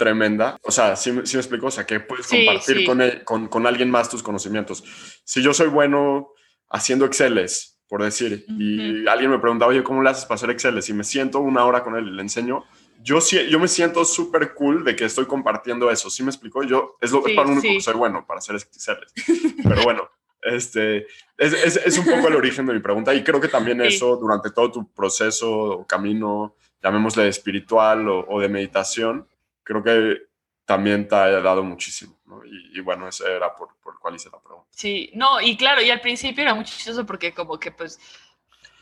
[0.00, 0.58] tremenda.
[0.62, 2.86] O sea, sí, sí me explico, o sea, que puedes compartir
[3.24, 4.82] Con, con, alguien más tus conocimientos.
[5.24, 6.30] Si yo soy bueno
[6.70, 10.88] haciendo Exceles, por decir, y alguien me pregunta, oye, ¿cómo le haces para hacer Exceles?
[10.88, 12.64] Y me siento una hora con él y le enseño,
[13.02, 16.08] yo, yo me siento súper cool de que estoy compartiendo eso.
[16.08, 16.62] ¿Sí me explico?
[16.62, 19.12] Yo, es, lo, es para único que soy bueno, para hacer Exceles.
[19.62, 20.08] Pero bueno,
[20.40, 23.82] este, es, es, es, un poco el origen de mi pregunta y creo que también
[23.82, 29.26] eso durante todo tu proceso o camino, llamémosle espiritual o, o de meditación,
[29.62, 30.30] creo que
[30.64, 32.42] también te haya dado muchísimo, ¿no?
[32.44, 34.68] Y, bueno, ese era por, por el cual hice la pregunta.
[34.70, 37.98] Sí, no, y claro, y al principio era muy chistoso porque como que pues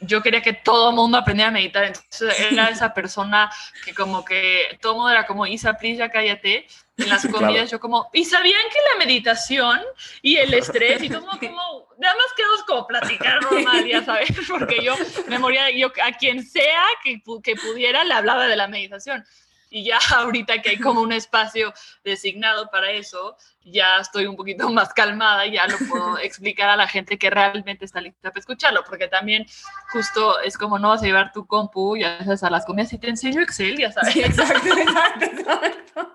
[0.01, 3.51] yo quería que todo el mundo aprendiera a meditar, entonces era esa persona
[3.85, 6.67] que como que todo el mundo era como, Isa, please, ya cállate,
[6.97, 9.81] en las comidas yo como, y sabían que la meditación
[10.23, 14.83] y el estrés y todo como, nada más quedamos como platicar normal, ya sabes, porque
[14.83, 14.95] yo
[15.27, 19.25] me moría, yo a quien sea que, que pudiera le hablaba de la meditación
[19.71, 21.73] y ya ahorita que hay como un espacio
[22.05, 26.77] designado para eso, ya estoy un poquito más calmada y ya lo puedo explicar a
[26.77, 29.47] la gente que realmente está lista para escucharlo, porque también
[29.93, 32.99] justo es como no vas a llevar tu compu, ya sabes, a las comidas y
[32.99, 34.17] te enseño Excel, ya sabes.
[34.17, 36.15] exacto, exacto, exacto.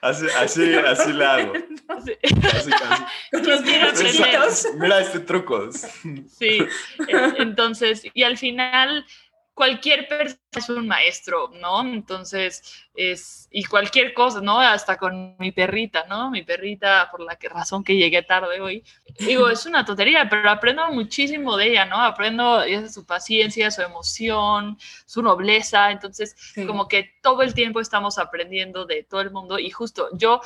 [0.00, 1.52] Así, así, así le hago.
[1.88, 2.16] Así,
[4.78, 5.70] Mira este truco.
[5.72, 6.58] Sí,
[7.08, 9.06] eh, entonces, y al final
[9.60, 11.82] cualquier persona es un maestro, ¿no?
[11.82, 14.58] Entonces, es, y cualquier cosa, ¿no?
[14.58, 16.30] Hasta con mi perrita, ¿no?
[16.30, 18.82] Mi perrita, por la que razón que llegué tarde hoy.
[19.18, 22.00] Digo, es una tontería, pero aprendo muchísimo de ella, ¿no?
[22.00, 25.90] Aprendo su paciencia, su emoción, su nobleza.
[25.90, 26.34] Entonces,
[26.66, 30.40] como que todo el tiempo estamos aprendiendo de todo el mundo y justo yo,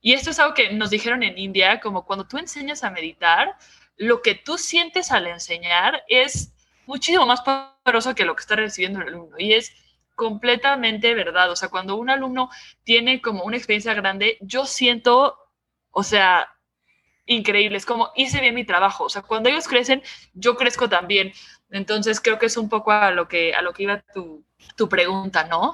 [0.00, 3.56] y esto es algo que nos dijeron en India, como cuando tú enseñas a meditar,
[3.96, 6.52] lo que tú sientes al enseñar es
[6.90, 9.36] muchísimo más poderoso que lo que está recibiendo el alumno.
[9.38, 9.72] Y es
[10.16, 11.50] completamente verdad.
[11.50, 12.50] O sea, cuando un alumno
[12.82, 15.38] tiene como una experiencia grande, yo siento,
[15.90, 16.48] o sea,
[17.26, 17.78] increíble.
[17.78, 19.04] Es como hice bien mi trabajo.
[19.04, 20.02] O sea, cuando ellos crecen,
[20.34, 21.32] yo crezco también.
[21.70, 24.44] Entonces creo que es un poco a lo que, a lo que iba tu,
[24.76, 25.72] tu pregunta, ¿no?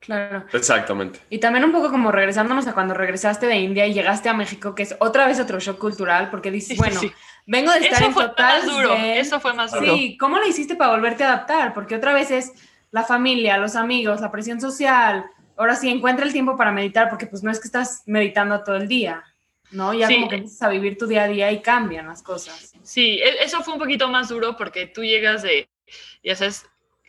[0.00, 0.46] Claro.
[0.52, 1.20] Exactamente.
[1.28, 4.74] Y también un poco como regresándonos a cuando regresaste de India y llegaste a México,
[4.74, 7.00] que es otra vez otro shock cultural, porque dices, bueno,
[7.46, 8.66] vengo de estar eso en fue total.
[8.66, 8.94] Más duro.
[8.94, 9.94] Eso fue más duro.
[9.94, 11.74] Sí, ¿cómo lo hiciste para volverte a adaptar?
[11.74, 12.52] Porque otra vez es
[12.90, 15.26] la familia, los amigos, la presión social.
[15.58, 18.76] Ahora sí, encuentra el tiempo para meditar, porque pues no es que estás meditando todo
[18.76, 19.22] el día,
[19.70, 19.92] ¿no?
[19.92, 22.72] Ya como que empiezas a vivir tu día a día y cambian las cosas.
[22.82, 25.68] Sí, e-, eso fue un poquito más duro porque tú llegas de,
[26.24, 26.64] ya sabes,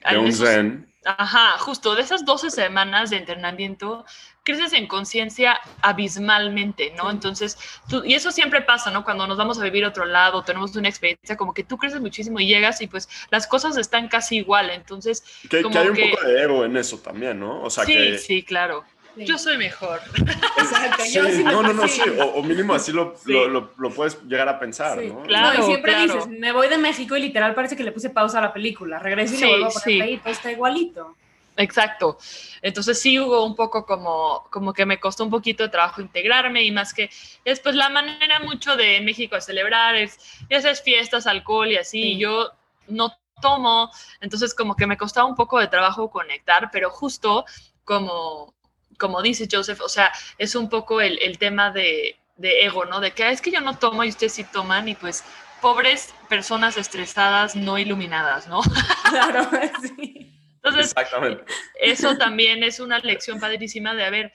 [0.10, 4.06] de un zen Ajá, justo de esas 12 semanas de entrenamiento,
[4.44, 7.10] creces en conciencia abismalmente, ¿no?
[7.10, 7.58] Entonces,
[7.90, 9.04] tú, y eso siempre pasa, ¿no?
[9.04, 12.02] Cuando nos vamos a vivir a otro lado, tenemos una experiencia, como que tú creces
[12.02, 15.24] muchísimo y llegas y pues las cosas están casi igual, entonces...
[15.50, 17.64] Que, que hay un poco de ego en eso también, ¿no?
[17.64, 18.86] O sea, sí, sí, claro.
[19.16, 20.00] Yo soy mejor.
[20.18, 21.04] Exacto.
[21.04, 22.02] Sí, no, no, no, sí.
[22.20, 25.24] O, mínimo así lo, lo, lo, puedes llegar a pensar, ¿no?
[25.24, 28.40] Claro, y siempre dices, me voy de México y literal parece que le puse pausa
[28.40, 29.00] a la película.
[29.00, 31.16] Regreso y le vuelvo a poner ahí, todo está igualito.
[31.58, 32.18] Exacto.
[32.62, 36.64] Entonces sí hubo un poco como, como que me costó un poquito de trabajo integrarme
[36.64, 37.10] y más que
[37.44, 40.18] después la manera mucho de México de celebrar es
[40.50, 42.18] esas fiestas, alcohol y así.
[42.18, 42.52] yo
[42.88, 43.92] no tomo,
[44.22, 47.46] entonces como que me costaba un poco de trabajo conectar, pero justo
[47.84, 48.54] como
[49.02, 53.00] como dice Joseph, o sea, es un poco el, tema de, ego, ¿no?
[53.00, 55.24] De que ah, es que yo no tomo y ustedes sí toman y pues
[55.60, 58.62] pobres personas estresadas no iluminadas, ¿no?
[59.10, 59.50] Claro,
[59.82, 60.32] sí.
[60.56, 61.44] Entonces, Exactamente.
[61.80, 64.32] eso también es una lección padrísima de, a ver,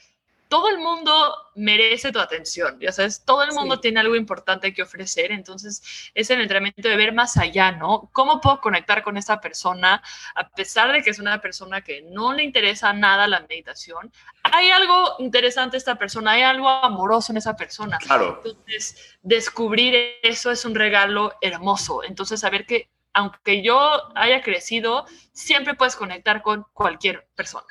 [0.49, 1.13] todo el mundo
[1.55, 3.81] merece tu atención, ya sabes, todo el mundo Sí.
[3.83, 5.83] tiene algo importante que ofrecer, entonces
[6.15, 8.11] es el entrenamiento de ver más allá, ¿no?
[8.13, 10.03] ¿Cómo puedo conectar con esta persona
[10.35, 14.13] a pesar de que es una persona que no le interesa nada la meditación?
[14.45, 17.99] Hay algo interesante en esta persona, hay algo amoroso en esa persona.
[17.99, 18.43] Claro.
[18.45, 22.05] Entonces, descubrir eso es un regalo hermoso.
[22.05, 27.67] Entonces, saber que aunque yo haya crecido, siempre puedes conectar con cualquier persona.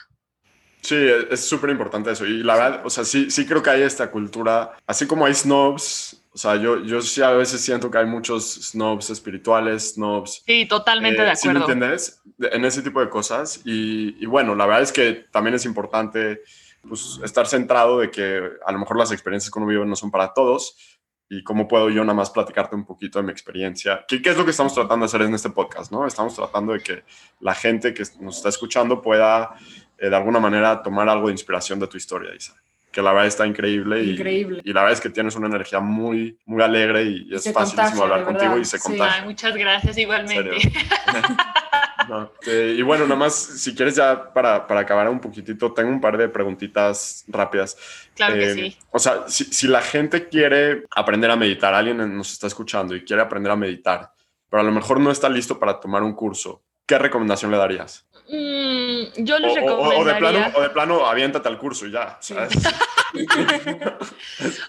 [0.85, 2.25] Sí, es es súper importante eso.
[2.25, 5.33] Y la verdad, o sea, sí, sí creo que hay esta cultura, así como hay
[5.33, 10.43] snobs, o sea, yo, yo sí a veces siento que hay muchos snobs espirituales, snobs
[10.45, 11.73] Sí, totalmente Eh, de ¿Sí me acuerdo.
[11.73, 12.21] entiendes?
[12.37, 13.61] De- En ese tipo de cosas.
[13.65, 16.41] Y, y bueno, la verdad es que también es importante
[16.87, 20.11] pues, estar centrado de que a lo mejor las experiencias que uno vive no son
[20.11, 20.75] para todos.
[21.27, 24.05] Y cómo puedo yo nada más platicarte un poquito de mi experiencia.
[24.07, 25.91] ¿Qué, qué es lo que estamos tratando de hacer en este podcast?
[25.91, 26.05] ¿no?
[26.05, 27.03] Estamos tratando de que
[27.39, 29.55] la gente que nos está escuchando pueda
[29.97, 32.55] eh, de alguna manera tomar algo de inspiración de tu historia, Isa.
[32.91, 34.03] Que la verdad está increíble.
[34.03, 34.61] Y, Increíble.
[34.63, 38.03] Y la verdad es que tienes una energía muy, muy alegre y, es se facilísimo
[38.03, 38.83] hablar contigo y se Sí.
[38.87, 39.21] contagia.
[39.21, 40.57] Ay, muchas gracias igualmente.
[42.07, 45.89] No, eh, y bueno, nada más, si quieres ya para, para acabar un poquitito, tengo
[45.89, 47.75] un par de preguntitas rápidas.
[48.13, 48.77] Claro que Eh, sí.
[48.91, 53.03] O sea, si, si la gente quiere aprender a meditar, alguien nos está escuchando y
[53.03, 54.11] quiere aprender a meditar,
[54.51, 58.05] pero a lo mejor no está listo para tomar un curso, ¿qué recomendación le darías?
[58.29, 58.84] Mm,
[59.17, 59.99] yo O, les o- o- recomendaría...
[59.99, 62.17] o de plano, o de plano, aviéntate al curso y ya.
[62.21, 62.49] ¿sabes?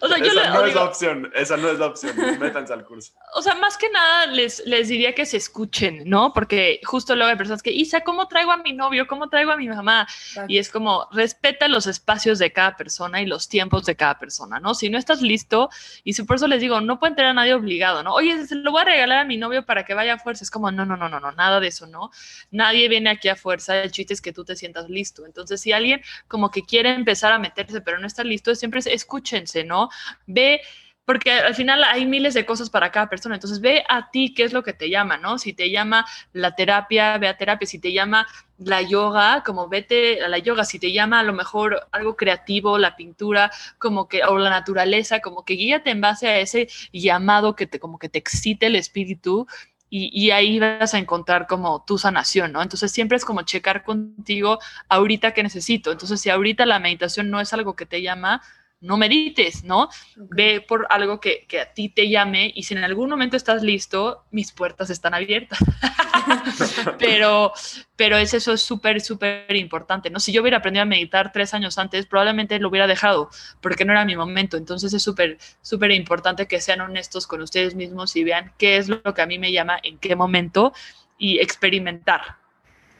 [0.00, 2.14] O sea, yo esa le- no o es la opción, esa no es la opción,
[2.38, 3.12] métanse al curso.
[3.34, 6.32] o sea, más que nada les, les diría que se escuchen, ¿no?
[6.32, 9.06] Porque justo luego hay personas que, Isa, ¿cómo traigo a mi novio?
[9.06, 10.06] ¿Cómo traigo a mi mamá?
[10.48, 14.60] Y es como, respeta los espacios de cada persona y los tiempos de cada persona,
[14.60, 14.74] ¿no?
[14.74, 15.68] Si no estás listo,
[16.04, 18.14] y si por eso les digo, no pueden tener a nadie obligado, ¿no?
[18.14, 20.44] Oye, se lo voy a regalar a mi novio para que vaya a fuerza.
[20.44, 22.10] Es como, no, no, no, no, no, nada de eso, ¿no?
[22.52, 25.26] Nadie viene aquí a fuerza, el chiste es que tú te sientas listo.
[25.26, 28.86] Entonces, si alguien como que quiere empezar a meterse, pero no está listo, siempre es-
[28.86, 29.88] escúchense, ¿no?
[30.26, 30.60] Ve
[31.04, 33.36] porque al final hay miles de cosas para cada persona.
[33.36, 35.38] Entonces, ve a ti qué es lo que te llama, ¿no?
[35.38, 37.64] Si te llama la terapia, ve a terapia.
[37.68, 38.26] Si te llama
[38.58, 40.64] la yoga, como vete a la yoga.
[40.64, 45.20] Si te llama a lo mejor algo creativo, la pintura, como que, o la naturaleza,
[45.20, 48.74] como que guíate en base a ese llamado que te, como que te excite el
[48.74, 49.46] espíritu.
[49.88, 52.60] Y, ahí vas a encontrar como tu sanación, ¿no?
[52.60, 54.58] Entonces siempre es como checar contigo
[54.88, 55.92] ahorita que necesito.
[55.92, 58.42] Entonces si ahorita la meditación no es algo que te llama,
[58.80, 59.88] no medites, ¿no?
[60.16, 63.62] Ve por algo que, que a ti te llame y si en algún momento estás
[63.62, 65.58] listo, mis puertas están abiertas.
[66.98, 67.52] pero,
[67.96, 70.20] pero es eso es súper, súper importante, ¿no?
[70.20, 73.92] Si yo hubiera aprendido a meditar tres años antes, probablemente lo hubiera dejado porque no
[73.92, 74.56] era mi momento.
[74.56, 78.88] Entonces es súper, súper importante que sean honestos con ustedes mismos y vean qué es
[78.88, 80.72] lo que a mí me llama, en qué momento
[81.18, 82.36] y experimentar.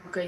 [0.09, 0.19] Ok.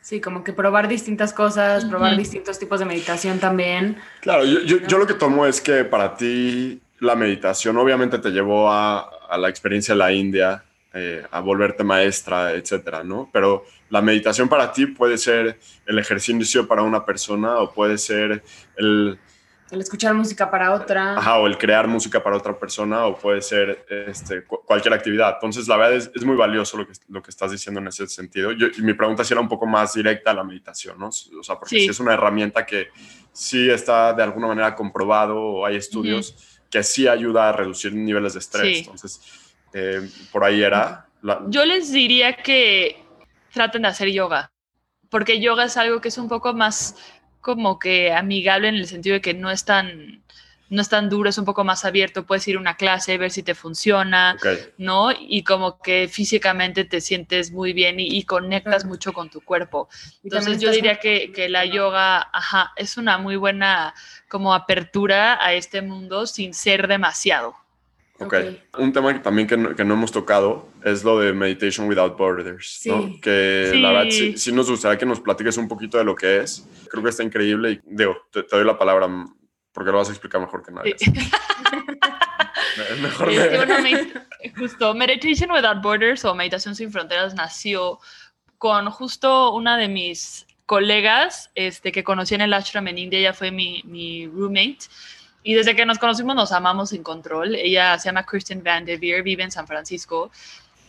[0.00, 3.98] Sí, como que probar distintas cosas, probar distintos tipos de meditación también.
[4.20, 8.30] Claro, yo, yo, yo lo que tomo es que para ti la meditación obviamente te
[8.30, 13.30] llevó a, a la experiencia de la India, eh, a volverte maestra, etcétera, ¿no?
[13.32, 18.42] Pero la meditación para ti puede ser el ejercicio para una persona o puede ser
[18.76, 19.16] el,
[19.70, 21.16] El escuchar música para otra.
[21.16, 25.34] ajá, o el crear música para otra persona o puede ser este, cu- cualquier actividad.
[25.34, 28.06] Entonces, la verdad es, es muy valioso lo que, lo que estás diciendo en ese
[28.08, 28.50] sentido.
[28.52, 31.08] Yo, mi pregunta sí era un poco más directa a la meditación, ¿no?
[31.08, 31.84] O sea, porque Sí.
[31.84, 32.88] sí es una herramienta que
[33.32, 36.34] sí está de alguna manera comprobado o hay estudios
[36.68, 38.76] que sí ayuda a reducir niveles de estrés.
[38.78, 38.82] Sí.
[38.84, 39.20] Entonces,
[39.72, 41.06] eh, por ahí era.
[41.22, 43.04] la- Yo les diría que
[43.52, 44.50] traten de hacer yoga,
[45.10, 46.96] porque yoga es algo que es un poco más
[47.40, 50.22] como que amigable en el sentido de que no es tan,
[50.68, 53.30] no es tan duro, es un poco más abierto, puedes ir a una clase, ver
[53.30, 54.36] si te funciona,
[54.78, 55.10] ¿no?
[55.12, 59.88] Y como que físicamente te sientes muy bien y, y conectas mucho con tu cuerpo.
[60.22, 63.94] Entonces yo diría que, que la yoga, ajá, es una muy buena
[64.28, 67.56] como apertura a este mundo sin ser demasiado.
[68.20, 68.34] Ok.
[68.72, 68.78] Ok.
[68.80, 72.16] Un tema que también que no, que no hemos tocado es lo de Meditation Without
[72.16, 73.02] Borders, ¿no?
[73.08, 73.20] Sí.
[73.20, 73.80] Que Sí.
[73.80, 76.66] la verdad sí, sí nos gustaría que nos platiques un poquito de lo que es.
[76.90, 79.08] Creo que está increíble y digo, te, te doy la palabra
[79.72, 80.94] porque lo vas a explicar mejor que nadie.
[80.98, 81.12] Sí.
[82.90, 87.98] Es mejor Este, me- bueno, med- justo Meditation Without Borders o Meditación sin Fronteras nació
[88.58, 93.32] con justo una de mis colegas este, que conocí en el ashram en India, ella
[93.34, 94.78] fue mi, mi roommate.
[95.42, 97.54] Y desde que nos conocimos nos amamos sin control.
[97.54, 100.30] Ella se llama Kristen Van de Veer, vive en San Francisco.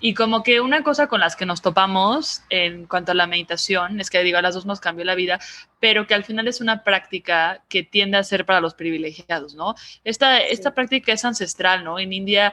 [0.03, 4.01] Y como que una cosa con las que nos topamos en cuanto a la meditación
[4.01, 5.39] es que digo, a las dos nos cambió la vida,
[5.79, 9.75] pero que al final es una práctica que tiende a ser para los privilegiados, ¿no?
[10.03, 11.99] Esta, esta práctica es ancestral, ¿no?
[11.99, 12.51] En India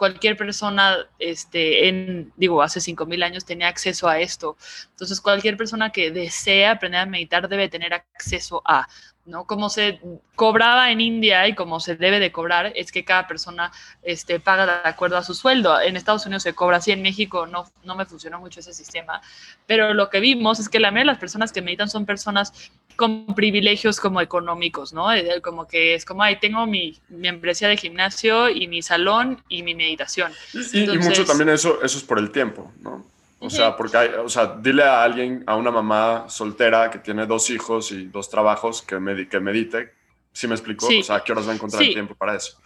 [0.00, 4.56] cualquier persona, este, en, digo, hace 5.000 años tenía acceso a esto.
[4.92, 8.88] Entonces, cualquier persona que desea aprender a meditar debe tener acceso a,
[9.30, 9.46] ¿no?
[9.46, 10.00] Como se
[10.34, 13.72] cobraba en India y como se debe de cobrar, es que cada persona
[14.02, 15.80] este, paga de acuerdo a su sueldo.
[15.80, 19.22] En Estados Unidos se cobra así, en México no, no me funcionó mucho ese sistema,
[19.66, 22.52] pero lo que vimos es que la mayoría de las personas que meditan son personas
[22.96, 25.06] con privilegios como económicos, ¿no?
[25.42, 29.74] Como que es como, ay, tengo mi membresía de gimnasio y mi salón y mi
[29.74, 30.32] meditación.
[30.72, 33.06] y, mucho también eso, eso es por el tiempo, ¿no?
[33.40, 37.26] O sea, porque hay, o sea, dile a alguien, a una mamá soltera que tiene
[37.26, 38.96] dos hijos y dos trabajos que,
[39.30, 39.94] que medite.
[40.32, 40.86] ¿Sí me explicó?
[40.86, 42.58] O sea, qué horas va a encontrar el tiempo para eso?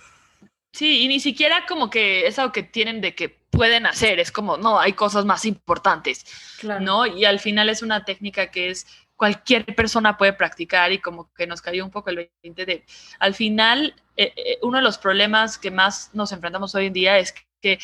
[0.73, 4.33] Sí, y ni siquiera como que es algo que tienen de que pueden hacer, es
[4.33, 6.27] como, no, hay cosas más importantes,
[6.59, 6.85] claro.
[6.85, 7.07] ¿no?
[7.07, 11.47] Y al final es una técnica que es cualquier persona puede practicar y como que
[11.47, 12.85] nos cayó un poco el 20 de,
[13.21, 17.19] al final, eh, eh, uno de los problemas que más nos enfrentamos hoy en día
[17.19, 17.79] es que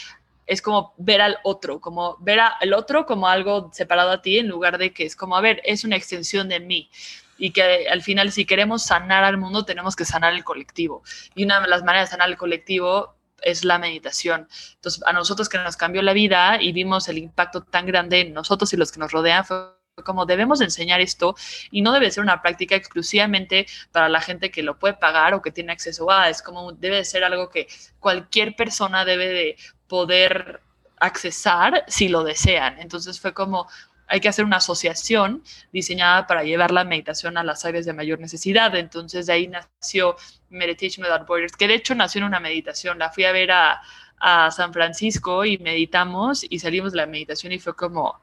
[0.51, 4.49] es como ver al otro, como ver al otro como algo separado a ti en
[4.49, 6.91] lugar de que es como, a ver, es una extensión de mí
[7.39, 11.05] y que al final si queremos sanar al mundo tenemos que sanar el colectivo.
[11.37, 14.49] Y una de las maneras de sanar el colectivo es la meditación.
[14.75, 18.35] Entonces, a nosotros que nos cambió la vida y vimos el impacto tan grande en
[18.35, 21.35] nosotros y los que nos rodean, fue como debemos enseñar esto
[21.71, 25.43] y no debe ser una práctica exclusivamente para la gente que lo puede pagar o
[25.43, 29.57] que tiene acceso a, es como debe ser algo que cualquier persona debe de
[29.89, 30.61] poder
[30.99, 32.79] accesar si lo desean.
[32.79, 33.67] Entonces fue como
[34.11, 35.43] hay que hacer una asociación
[35.73, 38.75] diseñada para llevar la meditación a las áreas de mayor necesidad.
[38.75, 40.17] Entonces de ahí nació
[40.49, 42.99] Meditation Without Borders, que de hecho nació en una meditación.
[42.99, 43.81] La fui a ver a,
[44.19, 48.21] a San Francisco y meditamos y salimos de la meditación y fue como,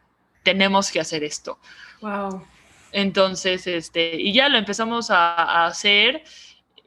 [0.48, 1.60] tenemos que hacer esto.
[2.00, 2.41] Wow.
[2.93, 6.24] Entonces, este, y ya lo empezamos a, hacer.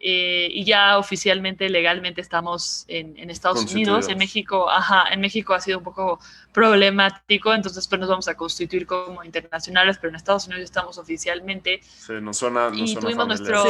[0.03, 5.53] Eh, y ya oficialmente, legalmente estamos en, en Estados Unidos, en México, ajá, en México
[5.53, 6.19] ha sido un poco
[6.55, 11.81] problemático, entonces pues nos vamos a constituir como internacionales, pero en Estados Unidos estamos oficialmente.
[11.83, 13.63] Sí, nos suena, nos y tuvimos nuestro,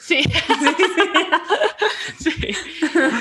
[0.00, 0.24] sí,
[2.18, 2.34] sí,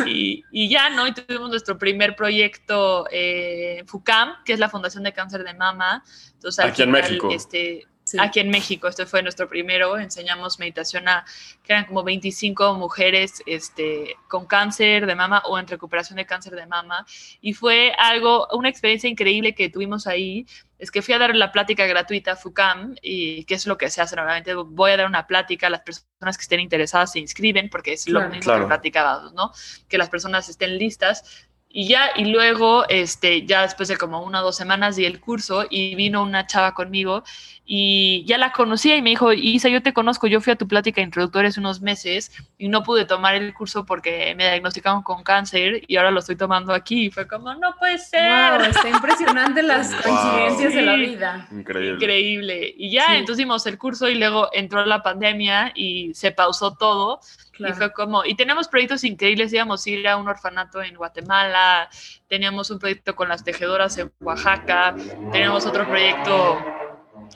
[0.08, 1.06] Y, y, ya, ¿no?
[1.06, 6.04] Y tuvimos nuestro primer proyecto eh, FUCAM, que es la Fundación de Cáncer de Mama.
[6.34, 7.30] Entonces, Aquí en México.
[7.32, 7.86] Este,
[8.20, 11.26] Aquí en México, este fue nuestro primero, enseñamos meditación a,
[11.64, 16.54] que eran como 25 mujeres este, con cáncer de mama o en recuperación de cáncer
[16.54, 17.06] de mama.
[17.42, 20.46] Y fue algo, una experiencia increíble que tuvimos ahí.
[20.78, 23.90] Es que fui a dar la plática gratuita a FUCAM y qué es lo que
[23.90, 24.54] se hace normalmente.
[24.54, 28.30] Voy a dar una plática, las personas que estén interesadas se inscriben porque es lo
[28.30, 29.52] mismo que platicábamos, ¿no?
[29.88, 31.48] Que las personas estén listas
[31.78, 35.20] y ya, y luego, este, ya después de como una o dos semanas di el
[35.20, 37.26] curso y vino una chava conmigo
[37.68, 40.68] y ya la conocía y me dijo, Isa, yo te conozco, yo fui a tu
[40.68, 45.24] plática introductoria hace unos meses y no pude tomar el curso porque me diagnosticaron con
[45.24, 47.06] cáncer y ahora lo estoy tomando aquí.
[47.06, 48.30] Y fue como, no puede ser.
[48.30, 51.48] Wow, está impresionante las coincidencias de la vida.
[51.52, 51.96] Increíble.
[51.96, 52.74] Increíble.
[52.78, 57.20] Y ya, entonces hicimos el curso y luego entró la pandemia y se pausó todo.
[57.58, 61.90] Y fue como, y tenemos proyectos increíbles, íbamos a ir a un orfanato en Guatemala,
[62.28, 64.94] teníamos un proyecto con las tejedoras en Oaxaca,
[65.32, 66.60] teníamos otro proyecto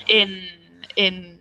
[0.07, 0.47] en,
[0.95, 1.39] en,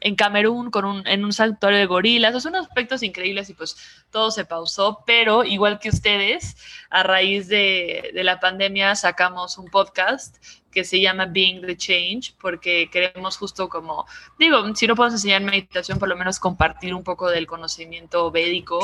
[0.00, 3.76] en Camerún con un, en un santuario de gorilas, son aspectos increíbles y pues
[4.10, 6.56] todo se pausó, pero igual que ustedes,
[6.90, 10.36] a raíz de, de la pandemia sacamos un podcast
[10.70, 14.06] que se llama Being the Change, porque queremos justo como,
[14.38, 18.78] digo, si no podemos enseñar meditación, por lo menos compartir un poco del conocimiento védico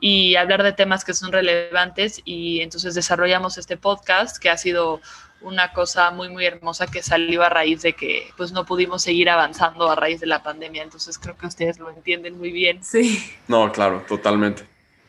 [0.00, 2.20] y hablar de temas que son relevantes.
[2.24, 5.00] Y entonces desarrollamos este podcast que ha sido
[5.42, 9.30] una cosa muy, muy hermosa que salió a raíz de que pues no pudimos seguir
[9.30, 10.82] avanzando a raíz de la pandemia.
[10.82, 12.82] Entonces creo que ustedes lo entienden muy bien.
[12.82, 13.22] Sí.
[13.48, 14.64] No, claro, totalmente.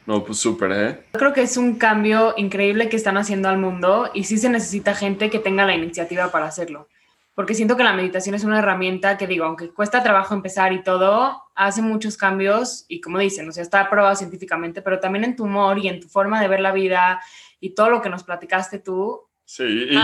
[0.05, 1.05] No, pues súper, ¿eh?
[1.13, 4.95] Creo que es un cambio increíble que están haciendo al mundo y sí se necesita
[4.95, 6.89] gente que tenga la iniciativa para hacerlo.
[7.35, 10.83] Porque siento que la meditación es una herramienta que, digo, aunque cuesta trabajo empezar y
[10.83, 15.35] todo, hace muchos cambios y, como dicen, o sea, está probado científicamente, pero también en
[15.35, 17.21] tu humor y en tu forma de ver la vida
[17.59, 19.21] y todo lo que nos platicaste tú.
[19.55, 19.95] Sí, y,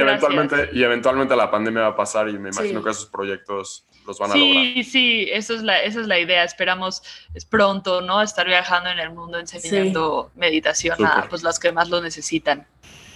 [0.00, 3.86] eventualmente, y eventualmente la pandemia va a pasar y me imagino que esos proyectos
[4.18, 4.64] van a sí, lograr.
[4.64, 6.42] Sí, sí, eso es la, esa es la idea.
[6.42, 7.00] Esperamos
[7.32, 8.20] es pronto, ¿no?
[8.20, 12.66] Estar viajando en el mundo enseñando meditación a pues, las que más lo necesitan.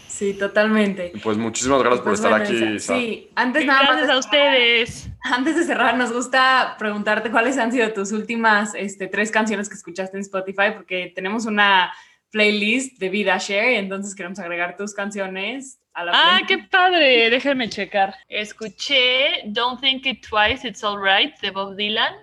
[0.06, 1.10] Sí, totalmente.
[1.20, 2.78] Pues muchísimas gracias por pues estar aquí.
[2.78, 5.08] Sí, antes nada gracias a ustedes.
[5.24, 9.74] Antes de cerrar, nos gusta preguntarte cuáles han sido tus últimas este, tres canciones que
[9.74, 11.92] escuchaste en Spotify, porque tenemos una
[12.34, 18.14] playlist de Vida Share, entonces queremos agregar tus canciones ah, qué padre, déjame checar.
[18.28, 22.14] Escuché Don't Think It Twice, It's Alright de Bob Dylan.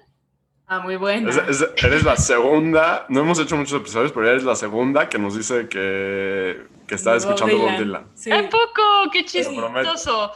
[0.68, 1.30] Ah, muy bueno.
[1.30, 5.68] eres la segunda, no hemos hecho muchos episodios, pero eres la segunda que nos dice
[5.68, 8.04] que, que estaba escuchando Bob Dylan.
[8.04, 9.12] ¿A poco?
[9.12, 10.32] ¡Qué chistoso!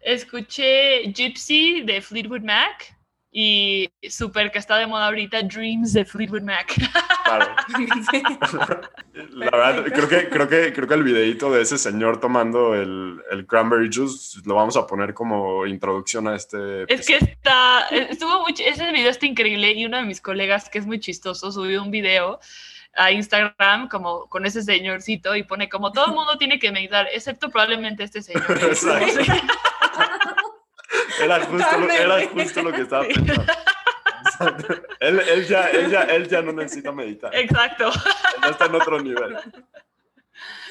[0.00, 2.96] Escuché Gypsy de Fleetwood Mac
[3.34, 6.74] y súper que está de moda ahorita Dreams de Fleetwood Mac.
[7.24, 7.46] Claro.
[9.30, 13.22] La verdad, creo que, creo, que, creo que el videito de ese señor tomando el,
[13.30, 16.84] el, cranberry juice lo vamos a poner como introducción a este.
[16.92, 20.78] Es que está, estuvo muy, ese video está increíble y uno de mis colegas que
[20.78, 22.38] es muy chistoso subió un video
[22.94, 27.08] a Instagram como con ese señorcito y pone como todo el mundo tiene que meditar,
[27.12, 28.44] excepto probablemente este señor.
[31.20, 34.82] Era justo, lo, era justo lo que estaba pensando.
[35.00, 37.34] Él, él, ya, él, ya, él ya no necesita meditar.
[37.34, 37.90] Exacto.
[38.48, 39.36] Está en otro nivel.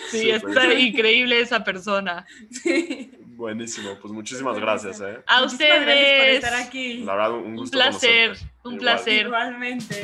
[0.10, 2.26] Sí, está increíble esa persona.
[2.50, 3.12] Sí.
[3.42, 5.02] Buenísimo, pues muchísimas gracias.
[5.02, 5.24] ¿eh?
[5.26, 5.84] A ustedes.
[5.84, 6.98] Gracias por estar aquí.
[7.04, 7.78] La verdad, un gusto.
[7.78, 9.26] Un placer, un placer.
[9.26, 10.02] Igualmente.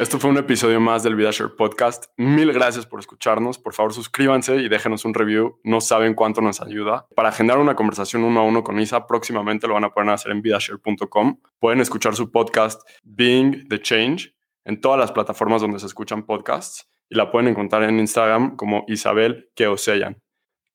[0.00, 2.06] Esto fue un episodio más del VidaShare Podcast.
[2.16, 3.58] Mil gracias por escucharnos.
[3.58, 5.60] Por favor, suscríbanse y déjenos un review.
[5.62, 7.06] No saben cuánto nos ayuda.
[7.14, 10.32] Para agendar una conversación uno a uno con Isa, próximamente lo van a poder hacer
[10.32, 11.38] en vidashare.com.
[11.58, 14.34] Pueden escuchar su podcast Being the Change
[14.64, 18.86] en todas las plataformas donde se escuchan podcasts y la pueden encontrar en Instagram como
[18.88, 20.16] Isabel Keoseyan.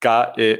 [0.01, 0.53] K-E-O-S-E-Y-A-N.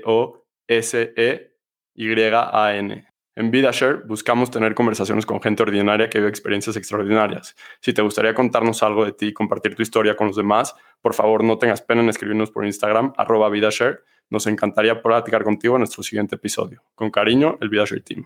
[3.38, 7.54] En VidaShare buscamos tener conversaciones con gente ordinaria que vive experiencias extraordinarias.
[7.82, 11.14] Si te gustaría contarnos algo de ti y compartir tu historia con los demás, por
[11.14, 14.00] favor no tengas pena en escribirnos por Instagram, arroba VidaShare.
[14.30, 16.82] Nos encantaría platicar contigo en nuestro siguiente episodio.
[16.96, 18.26] Con cariño, el VidaShare Team.